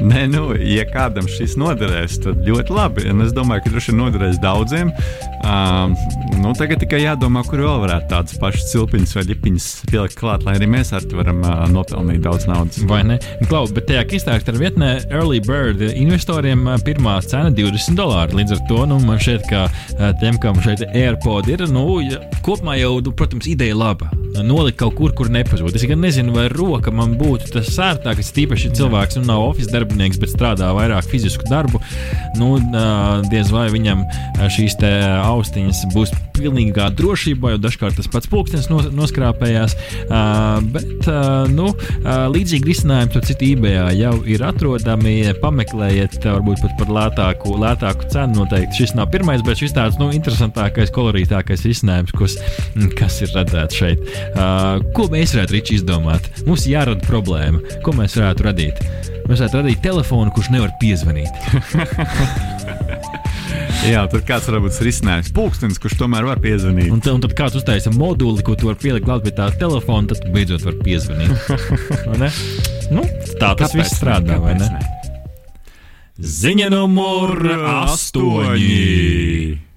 Nē, 0.00 0.24
nu, 0.32 0.44
ja 0.56 0.86
kādam 0.88 1.26
šis 1.28 1.56
noderēs, 1.60 2.20
tad 2.24 2.44
ļoti 2.46 2.72
labi. 2.72 3.04
Un 3.10 3.24
es 3.26 3.34
domāju, 3.36 3.66
ka 3.66 3.72
droši 3.74 3.92
vien 3.92 4.00
noderēs 4.00 4.38
daudziem. 4.40 4.92
Um, 5.44 5.96
nu, 6.40 6.52
tagad 6.56 6.80
tikai 6.82 7.02
jādomā, 7.02 7.42
kur 7.46 7.60
vēl 7.64 7.82
varētu 7.84 8.08
tādas 8.10 8.38
pašas 8.40 8.70
cilpiņas 8.72 9.14
vai 9.16 9.24
ģipiņas 9.28 9.66
pielikt 9.90 10.16
klāt, 10.18 10.44
lai 10.46 10.56
arī 10.58 10.68
mēs 10.70 10.92
ar 10.96 11.04
to 11.06 11.18
varam 11.18 11.42
uh, 11.44 11.64
nopelnīt 11.72 12.22
daudz 12.24 12.46
naudas. 12.48 12.80
Vai 12.88 13.02
ne? 13.06 13.18
Klau, 13.50 13.66
bet 13.74 13.88
tajā 13.90 14.06
Kickstarter 14.08 14.56
vietnē 14.60 14.92
Early 15.10 15.40
Bird 15.44 15.82
investoriem 15.90 16.64
pirmā 16.86 17.18
cena 17.26 17.52
20 17.54 17.98
dolāri. 17.98 18.38
Līdz 18.40 18.56
ar 18.56 18.62
to 18.70 18.80
nu, 18.90 19.00
man 19.04 19.20
šķiet, 19.20 19.46
ka 19.50 19.66
tiem, 20.22 20.38
kam 20.42 20.60
šeit 20.64 20.84
AirPod 20.88 21.50
ir, 21.52 21.66
nu, 21.72 21.84
kopumā 22.46 22.78
jau, 22.80 22.96
nu, 23.04 23.14
protams, 23.16 23.48
ideja 23.50 23.76
laba. 23.76 24.10
Nolikt 24.40 24.78
kaut 24.80 24.96
kur, 24.98 25.12
kur 25.16 25.30
nepazūd. 25.32 25.74
Es 25.76 25.84
gan 25.90 26.00
nezinu, 26.02 26.32
vai 26.36 26.46
roka 26.52 26.92
man 26.94 27.16
būtu 27.20 27.50
tas 27.56 27.72
sērtākais, 27.74 28.32
tīpaši 28.36 28.72
cilvēks 28.78 29.20
nu, 29.20 29.26
nav 29.28 29.44
oficiāls 29.50 29.74
darbinieks, 29.74 30.20
bet 30.22 30.32
strādā 30.32 30.70
vairāk 30.76 31.10
fizisku 31.10 31.46
darbu, 31.50 31.82
nu, 32.38 32.54
diez 33.28 33.52
vai 33.52 33.68
viņam 33.74 34.06
šīs 34.54 34.78
austiņas 34.80 35.86
būs 35.94 36.14
pilnīgā 36.40 36.88
drošībā, 36.96 37.54
jo 37.54 37.60
dažkārt 37.62 37.98
tas 38.00 38.08
pats 38.10 38.30
pulkstenis 38.30 38.68
nos, 38.72 38.88
noskrāpējās. 38.96 39.76
Bet 40.74 41.08
nu, 41.52 41.70
līdzīgi 42.34 42.70
risinājumi 42.70 43.14
tur 43.14 43.26
citu 43.28 43.50
eBay 43.52 43.94
jau 43.98 44.14
ir 44.28 44.44
atrodami. 44.46 45.18
Pameklējiet, 45.40 46.18
varbūt 46.24 46.64
pat 46.64 46.76
par 46.80 46.94
lētāku, 46.96 47.54
lētāku 47.60 48.08
cenu. 48.12 48.40
Noteikti 48.40 48.82
šis 48.82 48.94
nav 48.96 49.10
pirmais, 49.12 49.44
bet 49.46 49.60
šis 49.60 49.74
tāds 49.76 49.98
nu, 50.00 50.10
interesantākais, 50.16 50.92
kolorītākais 50.94 51.66
risinājums, 51.68 52.14
kas, 52.16 52.38
kas 52.98 53.20
ir 53.24 53.34
redzēts 53.36 53.80
šeit. 53.80 54.04
Ko 54.96 55.08
mēs 55.12 55.36
varētu 55.36 55.58
Ričs 55.58 55.76
izdomāt? 55.80 56.30
Mums 56.48 56.68
jārada 56.70 57.04
problēma. 57.06 57.62
Ko 57.84 57.94
mēs 57.96 58.16
varētu 58.18 58.48
radīt? 58.48 58.84
Mēs 59.30 59.38
varētu 59.38 59.60
radīt 59.60 59.84
telefonu, 59.84 60.32
kurš 60.34 60.50
nevar 60.56 60.74
piezvanīt. 60.80 61.30
Jā, 63.88 64.04
tad 64.12 64.26
kāds 64.28 64.48
varbūt 64.50 64.76
ir 64.76 64.88
risinājums. 64.90 65.30
Pūkstens, 65.34 65.80
kurš 65.80 65.96
tomēr 66.02 66.26
var 66.28 66.40
piezvanīt. 66.42 66.90
Un, 66.92 67.00
un 67.00 67.24
tad 67.24 67.34
kāds 67.38 67.56
uztaisa 67.56 67.92
moduli, 67.94 68.44
ko 68.44 68.52
tu 68.58 68.68
vari 68.68 68.80
pielikt 68.82 69.08
klāt 69.08 69.24
pie 69.24 69.32
tā 69.36 69.48
telefona, 69.56 70.12
tad 70.12 70.28
beidzot 70.34 70.66
var 70.68 70.80
piezvanīt. 70.84 71.32
Ne? 72.20 72.28
nu, 72.92 73.04
tā 73.40 73.54
tas 73.56 73.72
viss 73.72 73.94
strādā, 73.96 74.34
ne? 74.34 74.40
vai 74.42 74.56
ne? 74.58 74.66
Kāpēc 74.68 75.00
Ziņa 76.20 76.66
numur 76.74 77.32
astoņi. 77.88 79.69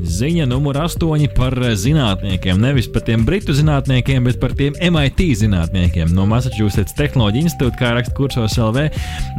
Ziņa 0.00 0.46
numur 0.50 0.78
astoņi 0.82 1.28
par 1.36 1.56
zinātniekiem. 1.78 2.60
Nevis 2.62 2.88
par 2.92 3.04
tiem 3.06 3.26
britu 3.26 3.54
zinātniekiem, 3.56 4.24
bet 4.26 4.40
par 4.42 4.54
tiem 4.58 4.76
MIT 4.80 5.20
zinātniekiem 5.42 6.14
no 6.16 6.26
Massachusetts 6.30 6.96
Tehnoloģija 6.98 7.48
institūta, 7.48 7.78
kā 7.80 7.92
raksta 7.96 8.14
kursos 8.16 8.56
LV. 8.60 8.88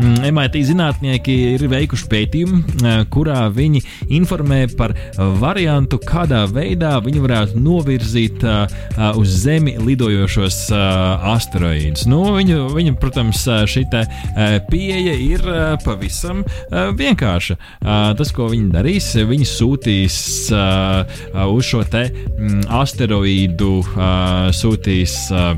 Mm, 0.01 0.29
MIT 0.29 0.59
zinātnieki 0.69 1.37
ir 1.55 1.65
veikuši 1.71 2.09
pētījumu, 2.11 2.61
eh, 2.83 3.03
kurā 3.13 3.47
viņi 3.53 3.83
informē 4.13 4.61
par 4.77 4.95
variantu, 5.41 5.99
kādā 6.03 6.43
veidā 6.51 6.95
viņi 7.03 7.23
varētu 7.23 7.63
novirzīt 7.63 8.43
eh, 8.43 8.77
eh, 8.97 9.19
uz 9.19 9.33
Zemi 9.43 9.75
lidojošos 9.81 10.59
eh, 10.71 11.27
asteroīdus. 11.33 12.05
Nu, 12.11 12.21
viņu, 12.37 12.67
viņu, 12.75 12.95
protams, 13.01 13.43
šī 13.69 13.85
eh, 13.93 14.59
pieeja 14.69 15.13
ir 15.17 15.43
eh, 15.47 15.75
pavisam 15.83 16.43
eh, 16.43 16.91
vienkārša. 16.97 17.57
Eh, 17.59 18.01
Tas, 18.13 18.31
ko 18.35 18.45
viņi 18.51 18.69
darīs, 18.73 19.07
viņi 19.27 19.45
sūtīs 19.47 20.15
uh, 20.51 21.03
uh, 21.33 21.45
uz 21.53 21.69
šo 21.69 21.83
te 21.87 22.07
mm, 22.09 22.65
asteroīdu, 22.81 23.71
uh, 23.83 24.49
sūtīs 24.55 25.15
uh, 25.31 25.53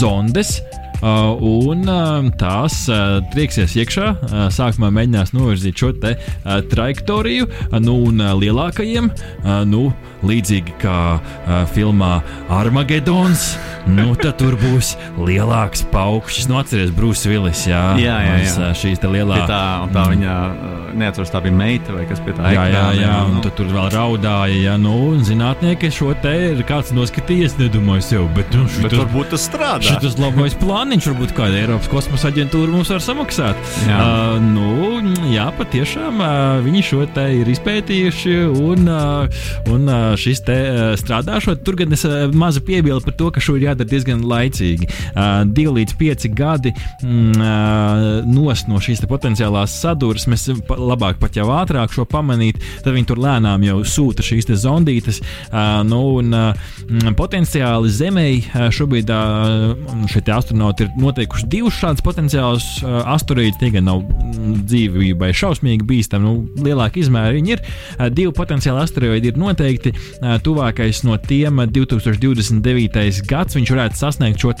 zondes. 0.00 0.60
Uh, 0.60 0.78
un 1.02 1.82
uh, 1.90 2.30
tās 2.38 2.84
uh, 2.92 3.18
trieksies 3.32 3.74
iekšā. 3.82 4.06
Uh, 4.22 4.46
sākumā 4.54 4.92
mēģinās 4.94 5.32
novirzīt 5.34 5.74
šo 5.82 5.92
te 6.02 6.14
uh, 6.18 6.60
trajektoriju, 6.70 7.48
uh, 7.50 7.78
nu, 7.82 7.96
un 8.06 8.22
uh, 8.22 8.32
lielākajiem, 8.38 9.10
uh, 9.10 9.50
nu, 9.66 9.88
līdzīgi 10.22 10.76
kā 10.78 10.98
uh, 11.18 11.52
filmā 11.74 12.20
Armagedons, 12.54 13.56
nu, 13.90 14.12
tad 14.14 14.36
tur 14.38 14.54
būs 14.60 14.92
lielāks 15.18 15.82
paukšs. 15.90 16.46
Nu, 16.50 16.60
atcerieties, 16.60 16.92
Brūss 16.94 17.26
Vilis, 17.26 17.64
jā, 17.66 17.80
Jā, 17.98 18.16
jā, 18.22 18.36
jā. 18.44 18.52
uh, 18.60 18.70
šīs 18.78 19.02
te 19.02 19.10
lielā. 19.10 19.40
Pie 19.42 19.48
tā, 19.50 19.62
tā 19.96 20.04
viņa 20.12 20.36
uh, 20.38 20.92
neatceros, 21.02 21.32
tā 21.34 21.42
bija 21.42 21.56
meita 21.58 21.96
vai 21.96 22.06
kas 22.06 22.22
pie 22.22 22.36
tā 22.38 22.52
Jā, 22.54 22.68
jā, 22.70 22.84
jā, 23.00 23.16
un 23.26 23.38
nu. 23.40 23.42
tu 23.42 23.50
tur 23.58 23.72
vēl 23.74 23.90
raudāja. 23.96 24.60
Jā, 24.68 24.76
nu, 24.78 24.94
un 25.10 25.26
zinātnieki 25.26 25.90
šo 25.94 26.12
te 26.22 26.32
ir 26.52 26.62
kāds 26.68 26.94
noskatījies, 26.94 27.58
nedomāju, 27.58 28.06
sev, 28.12 28.28
bet 28.38 28.54
nu, 28.54 28.68
Bet 28.68 28.78
šitas, 28.92 28.98
varbūt 29.02 29.32
tas 29.34 29.48
strādā. 29.50 29.88
šitas 29.90 30.18
labais 30.22 30.54
plāniņš, 30.92 31.06
varbūt 31.08 31.30
kāda 31.32 31.56
Eiropas 31.56 31.88
kosmosa 31.88 32.28
aģentūra 32.28 32.68
mums 32.68 32.90
var 32.92 33.00
samaksāt. 33.00 33.60
Jā. 33.88 33.96
Uh, 33.96 34.42
nu, 34.44 34.98
jā, 35.32 35.46
patiešām 35.56 36.18
uh, 36.20 36.58
viņi 36.60 36.82
šo 36.84 37.06
te 37.14 37.22
ir 37.38 37.48
izpētījuši, 37.48 38.34
un, 38.60 38.90
uh, 38.92 39.46
un 39.72 39.88
uh, 39.88 40.12
šis 40.20 40.42
te 40.44 40.56
uh, 40.68 40.80
strādāšot, 41.00 41.62
tur 41.64 41.78
gan 41.80 41.96
es 41.96 42.04
uh, 42.04 42.26
maza 42.36 42.60
piebildu 42.60 43.06
par 43.06 43.16
to, 43.16 43.30
ka 43.32 43.40
šo 43.40 43.54
ir 43.56 43.70
jādara 43.70 43.88
diezgan 43.88 44.20
laicīgi. 44.28 44.90
Uh, 45.14 45.46
divi 45.48 45.78
līdz 45.78 45.96
pieci 45.96 46.28
gadi 46.28 46.74
mm, 46.74 47.40
uh, 47.40 48.28
nost 48.28 48.68
no 48.68 48.82
šīs 48.82 49.00
te 49.00 49.08
potenciālās 49.08 49.78
sadursmes, 49.80 50.44
labāk 50.68 51.22
pat 51.24 51.40
jau 51.40 51.48
ātrāk 51.56 51.96
šo 51.96 52.04
pamanīt, 52.04 52.60
tad 52.84 52.92
viņi 52.92 53.08
tur 53.14 53.22
lēnām 53.24 53.64
jau 53.64 53.78
sūta 53.88 54.26
šīs 54.28 54.50
te 54.50 54.60
zondītes. 54.60 55.22
Uh, 55.48 55.80
nu, 55.88 56.02
un, 56.20 56.36
uh, 56.36 57.16
potenciāli 57.16 57.96
Zemē 57.96 58.28
uh, 58.36 58.68
šobrīd 58.68 59.16
uh, 59.16 60.04
šie 60.12 60.26
astronauti 60.36 60.81
ir 60.84 60.90
noteikuši 61.00 61.48
divus 61.52 61.78
šādus 61.80 62.04
potenciālus 62.04 62.66
uh, 62.82 63.00
asteroīdus. 63.14 63.58
Tie 63.60 63.70
gan 63.74 63.86
nav 63.88 64.02
mm, 64.02 64.62
dzīvībai 64.70 65.32
šausmīgi 65.36 65.86
bīstami, 65.88 66.26
nu, 66.26 66.64
lielāka 66.64 67.00
izmēra 67.02 67.34
viņi 67.36 67.54
ir. 67.56 67.62
Uh, 67.98 68.08
divi 68.12 68.32
potenciāli 68.36 68.82
asteroīdi 68.84 69.32
ir 69.32 69.40
noteikti. 69.40 69.94
Uh, 69.94 70.36
tuvākais 70.44 71.02
no 71.06 71.16
tiem 71.22 71.62
uh, 71.62 71.68
2029. 71.70 73.22
gads 73.28 73.56
viņš 73.58 73.72
varētu 73.74 74.00
sasniegt 74.00 74.42
šo 74.42 74.52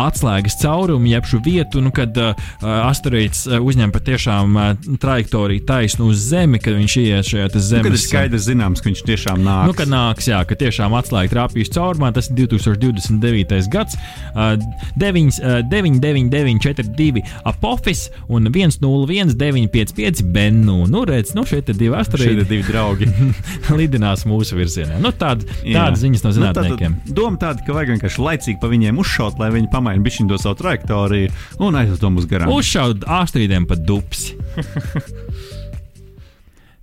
atslēgas 0.00 0.56
caurumu, 0.62 1.08
jeb 1.10 1.26
šo 1.28 1.40
vietu, 1.44 1.82
nu, 1.84 1.92
kad 1.94 2.16
uh, 2.18 2.32
asteroīds 2.64 3.44
uh, 3.50 3.58
uzņem 3.62 3.92
patiešām 3.94 4.56
uh, 4.56 4.70
trajektoriju 5.00 5.64
taisnu 5.68 6.08
uz 6.12 6.22
Zemi, 6.24 6.58
kad 6.62 6.76
viņš 6.78 6.96
ieiet 7.02 7.28
šajā 7.28 7.48
te 7.52 7.60
Nu, 7.60 7.66
zemes. 7.68 7.84
kad 7.84 7.96
ir 7.96 8.00
skaidrs, 8.02 8.46
zināms, 8.48 8.80
ka 8.82 8.90
viņš 8.90 9.02
tiešām 9.08 9.42
nāk. 9.44 9.66
Nu, 9.68 9.74
kad 9.76 9.90
nāks, 9.90 10.28
jā, 10.30 10.40
ka 10.48 10.56
tiešām 10.58 10.94
atslēga 10.98 11.32
trāpīs 11.34 11.70
caurumā, 11.74 12.10
tas 12.16 12.30
ir 12.30 12.38
2029. 12.44 13.68
gads, 13.72 13.98
uh, 14.34 14.54
9, 15.00 15.40
uh, 15.40 15.60
99942 15.70 17.22
apofis 17.48 18.06
un 18.28 18.48
101955 18.52 20.22
bennu. 20.34 20.84
Nu, 20.90 21.04
redz, 21.08 21.34
nu, 21.36 21.44
šeit 21.48 21.68
ir 21.72 21.78
divi 21.80 21.94
Šeit 21.94 22.02
asteroīdi 22.06 22.44
ir 22.44 22.50
divi 22.50 22.66
draugi. 22.68 23.08
lidinās 23.78 24.24
mūsu 24.28 24.58
virzienā. 24.58 24.98
Nu, 25.02 25.10
tāda, 25.16 25.46
Jā. 25.62 25.86
tāda 25.86 26.00
ziņas 26.02 26.24
no 26.26 26.30
Nu, 26.34 26.36
zinātniekiem. 26.38 26.98
tātad 27.00 27.16
doma 27.18 27.40
tāda, 27.40 27.64
ka 27.66 27.76
vajag 27.76 27.94
vienkārši 27.94 28.24
laicīgi 28.28 28.60
pa 28.62 28.70
viņiem 28.72 28.98
uzšaut, 29.02 29.38
lai 29.42 29.50
viņi 29.54 29.70
pamaina 29.72 30.04
bišķiņu 30.04 30.32
to 30.34 30.38
savu 30.42 30.58
trajektoriju 30.62 31.32
un 31.64 31.80
aiziet 31.80 32.00
to 32.02 32.10
mums 32.10 32.26
garām. 32.30 32.52
Uzšaut 32.54 33.04
astrīdiem 33.20 33.66
pa 33.70 33.78
dupsi. 33.78 34.34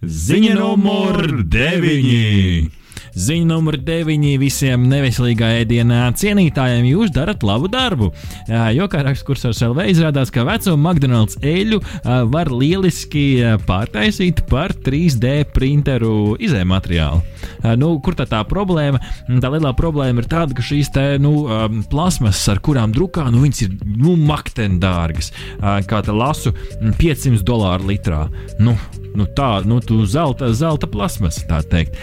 Ziņa 0.01 0.55
numur 0.57 1.43
9. 1.45 2.80
Ziņa 3.11 3.47
numur 3.49 3.75
9 3.81 4.37
visiem 4.41 4.85
neveselīgā 4.91 5.49
ēdienā 5.61 6.03
cienītājiem 6.15 6.87
jūs 6.93 7.11
darat 7.15 7.43
labu 7.43 7.67
darbu. 7.71 8.11
Jo, 8.47 8.87
kā 8.91 9.03
raksta 9.03 9.27
kursors 9.27 9.61
LV, 9.65 9.89
izrādās, 9.91 10.31
ka 10.33 10.45
veco 10.47 10.77
McDonald's 10.77 11.39
eļļu 11.43 11.81
ā, 11.81 12.21
var 12.31 12.51
lieliski 12.53 13.25
pārtaisīt 13.67 14.45
par 14.49 14.73
3D 14.85 15.41
printeru 15.51 16.37
izējumateriālu. 16.39 17.21
Ā, 17.65 17.75
Nu, 17.81 17.95
kur 18.03 18.15
tā 18.17 18.27
tā 18.29 18.41
problēma? 18.47 18.99
Tā 19.41 19.51
lielā 19.53 19.71
problēma 19.77 20.21
ir 20.21 20.29
tāda, 20.29 20.55
ka 20.57 20.63
šīs 20.65 20.91
te, 20.93 21.05
nu, 21.21 21.45
ā, 21.49 21.65
plasmasas, 21.91 22.43
ar 22.53 22.61
kurām 22.63 22.93
drukā, 22.95 23.27
nu, 23.33 23.41
viņas 23.45 23.63
ir 23.65 23.75
nu, 24.01 24.15
makteni 24.19 24.79
dārgas. 24.81 25.31
Kā 25.59 26.01
te 26.05 26.15
lasu, 26.15 26.53
mm, 26.53 26.95
500 26.99 27.45
dolāru 27.47 27.89
litrā. 27.91 28.25
Nu, 28.61 28.75
nu, 29.17 29.27
tā, 29.37 29.61
nu, 29.67 29.79
zelta, 30.09 30.51
zelta 30.57 30.89
plasmas, 30.91 31.41
tā 31.49 31.61
teikt. 31.67 31.97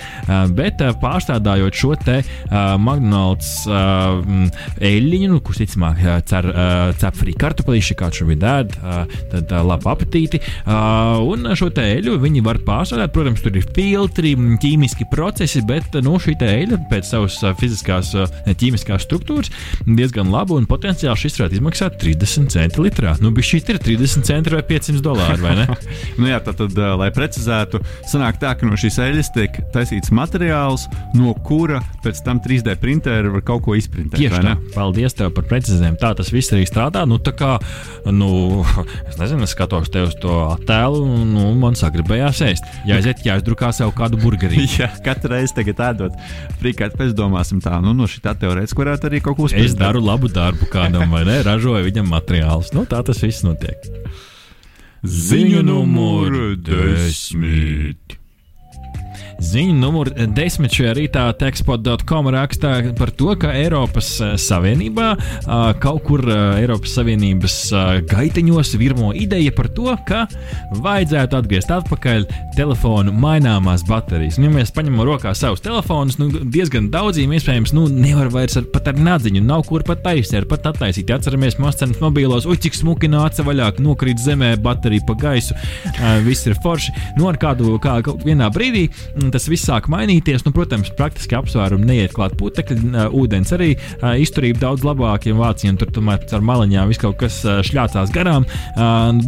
Bet 0.57 0.83
pārstrādājot 1.02 1.78
šo 1.78 1.94
te 2.00 2.20
uh, 2.20 2.74
McDonald's 2.78 3.50
uh, 3.70 4.20
eļļiņu, 4.84 5.30
nu, 5.32 5.40
kurš 5.44 5.62
ticamāk 5.64 6.02
uh, 6.04 6.18
cer, 6.28 6.48
uh, 6.52 6.90
cep 6.98 7.18
frī 7.18 7.34
kartupelīši, 7.38 7.96
kā 7.98 8.11
šobrīd 8.14 8.46
ēd, 8.48 8.76
uh, 8.78 9.18
tad 9.32 9.52
uh, 9.54 9.62
labu 9.66 9.92
apetīti. 9.92 10.40
Uh, 10.64 11.18
un 11.28 11.48
šo 11.58 11.70
te 11.74 11.84
eļļu 11.96 12.18
viņi 12.22 12.44
var 12.46 12.61
pārstrādāt, 12.66 13.12
protams, 13.14 13.42
tur 13.44 13.56
ir 13.58 13.66
filtri, 13.76 14.34
ķīmiski 14.62 15.08
procesi, 15.12 15.62
bet 15.66 15.98
nu, 16.04 16.16
šī 16.22 16.37
te 16.40 16.50
eļļa 16.62 16.80
pēc 16.92 17.12
savas 17.12 17.38
uh, 17.44 17.54
fiziskās, 17.58 18.14
uh, 18.18 18.40
ķīmiskās 18.48 19.06
struktūras 19.06 19.52
diezgan 19.87 20.32
laba 20.32 20.56
un 20.58 20.68
potenciāli 20.68 21.18
šis 21.18 21.38
varētu 21.40 21.58
izmaksāt 21.58 21.98
30 22.02 22.52
centi 22.52 22.82
litrā. 22.82 23.14
Nu, 23.22 23.32
bet 23.34 23.46
šī 23.48 23.62
ir 23.62 23.80
30 23.82 24.26
centi 24.28 24.54
vai 24.54 24.62
500 24.66 25.02
dolāri, 25.04 25.40
vai 25.42 25.54
ne? 25.62 25.66
Nu, 26.18 26.26
jā, 26.26 26.38
tad, 26.42 26.58
tad, 26.58 26.78
lai 26.98 27.08
precizētu, 27.14 27.80
sanāk 28.08 28.40
tā, 28.42 28.54
ka 28.58 28.66
no 28.66 28.78
šīs 28.78 28.98
eļļas 29.04 29.30
tiek 29.34 29.58
taisīts 29.74 30.12
materiāls, 30.14 30.88
no 31.16 31.33
kura 31.46 31.81
pēc 32.05 32.20
tam 32.27 32.40
3D 32.44 32.74
printeri 32.81 33.31
var 33.33 33.42
kaut 33.46 33.62
ko 33.64 33.74
izprintēt. 33.79 34.18
Tieši 34.20 34.42
tā. 34.44 34.55
Paldies 34.74 35.16
tev 35.18 35.31
par 35.37 35.46
precizējumu. 35.51 35.98
Tā 36.01 36.11
tas 36.18 36.31
viss 36.35 36.53
arī 36.55 36.66
strādā. 36.68 37.05
Nu, 37.09 37.16
tā 37.22 37.33
kā, 37.37 37.55
nu, 38.12 38.62
es 39.09 39.16
nezinu, 39.20 39.46
es 39.46 39.55
skatos 39.57 39.88
te 39.94 40.03
uz 40.05 40.14
to 40.20 40.35
attēlu, 40.53 41.01
un 41.07 41.33
nu, 41.37 41.46
man 41.59 41.79
sagribējās 41.79 42.42
ēst. 42.48 42.68
Ja 42.88 42.98
aiziet, 43.01 43.24
jāizdrukā 43.27 43.72
sev 43.77 43.94
kādu 43.96 44.20
burgerī. 44.20 44.66
Jā, 44.79 44.90
katru 45.05 45.33
reizi 45.35 45.57
tagad 45.57 45.81
ēdot 45.88 46.18
frīkāt, 46.61 46.94
pēc 47.01 47.16
domāsim 47.18 47.62
tā, 47.64 47.79
nu, 47.85 47.94
no 47.96 48.07
šī 48.11 48.20
tā 48.27 48.37
teorētiski 48.38 48.85
varētu 48.85 49.09
arī 49.11 49.22
kaut 49.24 49.38
ko 49.40 49.48
Es 49.48 49.55
uzspēlēt. 49.57 49.81
daru 49.81 50.05
labu 50.05 50.29
darbu 50.33 50.68
kādam, 50.72 51.09
vai 51.14 51.24
ne? 51.29 51.40
Ražoju 51.46 51.87
viņam 51.88 52.11
materiālus. 52.12 52.74
Nu, 52.77 52.85
tā 52.90 53.01
tas 53.07 53.22
viss 53.24 53.44
notiek. 53.46 53.88
Ziņu 55.07 55.62
numur 55.62 56.57
desmit. 56.66 58.17
Ziņa 59.38 59.74
numur 59.79 60.09
10 60.11 60.72
šajā 60.74 60.92
rītā 60.98 61.24
tekstpod.com 61.38 62.27
rakstā 62.35 62.72
par 62.98 63.12
to, 63.14 63.31
ka 63.38 63.53
Eiropas 63.55 64.09
eh, 64.18 64.33
Savienībā 64.35 65.12
eh, 65.14 65.53
kaut 65.79 66.01
kur 66.09 66.24
eh, 66.27 66.59
Eiropas 66.64 66.96
Savienības 66.98 67.59
gaiteņos 68.11 68.72
virmo 68.81 69.12
ideja 69.14 69.53
par 69.55 69.68
to, 69.77 69.92
ka 70.09 70.24
vajadzētu 70.83 71.38
atgriezt 71.38 71.70
atpakaļ 71.70 72.27
telefonu 72.57 73.14
maināmās 73.14 73.85
baterijas. 73.87 74.40
Un, 74.40 74.48
ja 74.48 74.57
mēs 74.57 74.74
paņemam 74.74 75.07
rokā 75.07 75.37
savus 75.38 75.62
telefonus, 75.62 76.18
nu, 76.18 76.33
diezgan 76.42 76.90
daudziem 76.90 77.37
iespējams 77.38 77.77
nu, 77.79 77.87
nevar 77.94 78.33
vairs 78.35 78.59
ar, 78.59 78.66
pat 78.74 78.90
ar 78.90 78.98
nadziņu, 78.98 79.44
nav 79.46 79.62
kur 79.70 79.87
pat 79.87 80.03
taisīt, 80.03 80.48
pat 80.51 80.66
attaisīt. 80.72 81.14
Atceramies, 81.14 81.61
Mustang 81.62 81.94
mobilos, 82.03 82.48
ui, 82.48 82.59
cik 82.59 82.74
smuki 82.74 83.12
nāca 83.12 83.46
vaļā, 83.46 83.70
nokrīt 83.85 84.18
zemē, 84.22 84.57
baterija 84.66 85.07
pa 85.07 85.14
gaisu, 85.22 85.55
viss 86.27 86.51
ir 86.51 86.59
forši. 86.64 86.96
Nu, 87.20 87.31
ar 87.31 87.38
kādu, 87.38 87.77
kā, 87.83 88.01
kaut 88.07 88.27
vienā 88.27 88.51
brīdī 88.55 88.88
mm, 88.88 89.28
un 89.29 89.35
tas 89.35 89.49
viss 89.51 89.69
sāk 89.69 89.91
mainīties. 89.93 90.45
Nu, 90.47 90.53
protams, 90.57 90.91
praktiski 90.99 91.37
apsvērumi 91.38 91.87
neiet 91.88 92.14
klāt 92.17 92.35
putekļi, 92.41 93.07
ūdens 93.14 93.53
arī 93.57 93.75
izturība 94.23 94.64
daudz 94.67 94.87
labāk, 94.87 95.29
ja 95.29 95.37
vācijiem 95.38 95.79
tur 95.81 95.93
tomēr 95.95 96.25
ar 96.35 96.45
maliņām 96.45 96.88
viss 96.91 97.03
kaut 97.03 97.19
kas 97.21 97.41
šļācās 97.69 98.12
garām. 98.14 98.49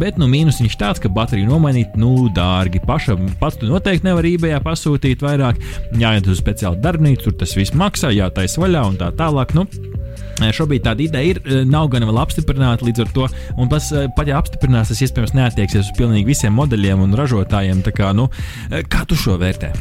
Bet 0.01 0.17
nu, 0.21 0.27
mīnus 0.31 0.61
viņš 0.63 0.77
tāds, 0.81 1.03
ka 1.03 1.11
bateriju 1.13 1.49
nomainīt, 1.51 1.95
nu, 2.01 2.27
dārgi. 2.35 2.81
Pašam 2.87 3.29
pats 3.41 3.61
tu 3.61 3.69
noteikti 3.69 4.09
nevar 4.09 4.27
eBay 4.27 4.57
pasūtīt 4.65 5.23
vairāk. 5.23 5.61
Jāiet 6.01 6.29
uz 6.31 6.41
speciālu 6.41 6.81
darbnīcu, 6.81 7.29
tur 7.29 7.39
tas 7.43 7.55
viss 7.57 7.77
maksā, 7.77 8.13
jātaisa 8.15 8.63
vaļā 8.63 8.85
un 8.89 8.99
tā 9.01 9.11
tālāk. 9.17 9.53
Nu, 9.57 9.67
Šobrīd 10.49 10.85
tāda 10.87 11.05
ideja 11.05 11.35
ir, 11.35 11.41
nav 11.69 11.91
gan 11.93 12.05
vēl 12.09 12.21
apstiprināta 12.21 12.87
līdz 12.87 13.05
ar 13.05 13.13
to, 13.15 13.27
un 13.61 13.71
pats, 13.71 13.91
pat 14.17 14.31
ja 14.31 14.39
apstiprinās, 14.41 14.91
tas 14.91 15.03
iespējams 15.05 15.35
neatieksies 15.37 15.85
uz 15.85 15.97
pilnīgi 15.99 16.31
visiem 16.33 16.55
modeļiem 16.57 17.05
un 17.05 17.17
ražotājiem. 17.19 17.85
Kā, 17.95 18.11
nu, 18.17 18.27
kā 18.91 19.05
tu 19.09 19.17
šo 19.19 19.37
vērtē? 19.41 19.73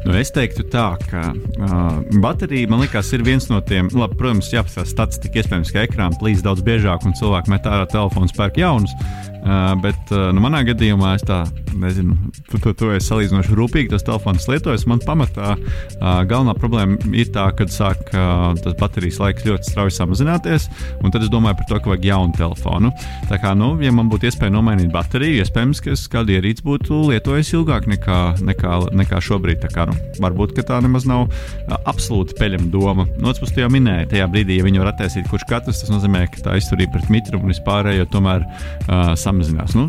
Nu, 0.00 0.14
es 0.16 0.30
teiktu, 0.32 0.64
tā, 0.72 0.94
ka 1.10 1.26
uh, 1.34 1.98
baterija 2.24 2.70
man 2.72 2.80
liekas, 2.80 3.10
ir 3.12 3.24
viens 3.26 3.50
no 3.50 3.58
tiem, 3.60 3.90
labi, 3.92 4.16
protams, 4.16 4.48
jāapskatās 4.54 4.94
statistika, 4.94 5.42
iespējams, 5.42 5.72
ka 5.74 5.84
ekrāna 5.84 6.16
plīst 6.16 6.46
daudz 6.46 6.64
biežāk 6.64 7.04
un 7.04 7.16
cilvēki 7.18 7.52
met 7.52 7.68
ārā 7.68 7.84
telefonu 7.90 8.30
spēku 8.30 8.62
jaunus. 8.62 8.94
Uh, 9.40 9.72
bet 9.80 10.12
uh, 10.12 10.28
nu, 10.34 10.42
manā 10.44 10.60
gadījumā 10.68 11.14
es 11.16 11.24
tā 11.24 11.42
nezinu, 11.80 12.16
tu 12.50 12.58
to, 12.60 12.74
to 12.76 12.90
esi 12.92 13.08
salīdzinoši 13.08 13.56
rūpīgi, 13.56 13.90
tas 13.92 14.04
telefons 14.04 14.44
lietojas. 14.50 14.84
Man 14.90 15.00
pamatā 15.04 15.54
uh, 15.56 16.20
galvenā 16.28 16.52
problēma 16.58 16.98
ir 17.16 17.30
tā, 17.32 17.46
ka 17.56 17.64
sāk 17.72 18.12
uh, 18.12 18.50
tas 18.60 18.76
baterijas 18.80 19.20
laiks 19.22 19.46
ļoti 19.48 19.70
strauji 19.70 19.96
samazināties, 19.96 20.68
un 21.00 21.14
tad 21.14 21.24
es 21.24 21.32
domāju 21.32 21.56
par 21.60 21.68
to, 21.70 21.78
ka 21.80 21.92
vajag 21.94 22.08
jaunu 22.10 22.36
telefonu. 22.36 22.92
Tā 23.30 23.40
kā, 23.40 23.54
nu, 23.56 23.72
ja 23.80 23.94
man 23.96 24.10
būtu 24.12 24.28
iespēja 24.28 24.52
nomainīt 24.52 24.92
bateriju, 24.92 25.40
iespējams, 25.40 25.80
ka 25.84 25.94
es 25.94 26.04
kādu 26.12 26.36
ierīci 26.36 26.66
būtu 26.66 27.00
lietojis 27.08 27.54
ilgāk 27.56 27.88
nekā, 27.90 28.20
nekā, 28.44 28.76
nekā 29.00 29.22
šobrīd. 29.24 29.62
Tā 29.64 29.72
kā, 29.72 29.88
nu, 29.88 29.96
varbūt 30.20 30.58
tā 30.68 30.82
nemaz 30.84 31.08
nav 31.08 31.30
uh, 31.30 31.78
absolūti 31.88 32.36
peļama 32.36 32.68
doma. 32.74 33.08
No 33.16 33.32
otras 33.32 33.40
puses, 33.46 33.56
jau 33.62 33.72
minēja, 33.72 34.10
tajā 34.12 34.28
brīdī, 34.30 34.60
ja 34.60 34.68
viņi 34.68 34.84
var 34.84 34.92
attaisīt 34.92 35.28
kurš 35.30 35.48
katrs, 35.48 35.80
tas 35.80 35.92
nozīmē, 35.92 36.26
ka 36.34 36.44
tā 36.44 36.60
izturība 36.60 36.98
pret 36.98 37.10
mitrumu 37.14 37.48
un 37.48 37.54
vispārējo 37.54 38.06
tomēr 38.12 38.44
uh, 38.44 39.14
samazinās. 39.30 39.76
Nu, 39.78 39.88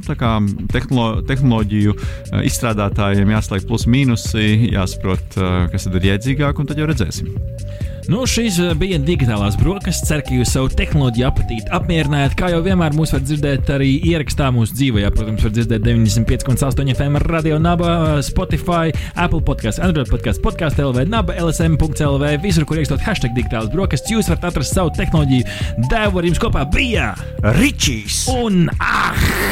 tehnolo 0.72 1.22
tehnoloģiju 1.28 1.96
uh, 1.98 2.42
izstrādātājiem 2.48 3.34
jāslēg 3.36 3.68
plus 3.70 3.88
mīnusi, 3.90 4.72
jāsaprot, 4.72 5.40
uh, 5.40 5.64
kas 5.74 5.90
ir 5.90 6.12
jēdzīgāk, 6.14 6.62
un 6.62 6.70
tad 6.70 6.82
jau 6.82 6.90
redzēsim. 6.90 7.34
Nu, 8.10 8.24
šīs 8.30 8.56
bija 8.80 8.98
digitālās 9.02 9.58
brokastis. 9.60 10.08
Ceru, 10.08 10.24
ka 10.26 10.34
jūs 10.34 10.52
savu 10.56 10.70
tehnoloģiju 10.74 11.26
apetīti 11.28 11.70
apmierinājāt. 11.76 12.34
Kā 12.40 12.48
jau 12.54 12.62
vienmēr 12.66 12.96
mūs 12.98 13.14
var 13.14 13.22
dzirdēt 13.26 13.70
arī 13.76 13.92
ierakstā 14.10 14.48
mūsu 14.56 14.74
dzīvē. 14.78 15.02
Protams, 15.14 15.44
var 15.46 15.54
dzirdēt 15.54 15.82
95,8 15.86 16.94
FM 16.96 17.14
radio, 17.28 17.56
naba, 17.62 17.90
Spotify, 18.26 18.86
Apple 19.14 19.44
podkāstu, 19.46 19.84
Android 19.86 20.10
podkāstu, 20.12 20.42
podkāstu 20.46 20.80
LV, 20.88 20.98
naba, 21.12 21.32
LSM.CLV. 21.42 22.26
Visur, 22.46 22.64
kur 22.70 22.76
ierakstot 22.80 23.06
hashtag 23.06 23.32
digitālas 23.38 23.72
brokastis, 23.74 24.14
jūs 24.16 24.30
varat 24.32 24.46
atrast 24.50 24.74
savu 24.78 24.90
tehnoloģiju. 24.98 25.44
Devu 25.92 26.16
ar 26.22 26.26
jums 26.32 26.42
kopā 26.42 26.64
bija 26.74 27.06
Ričijs 27.60 28.18
un 28.34 28.56
Ahtis! 28.80 29.52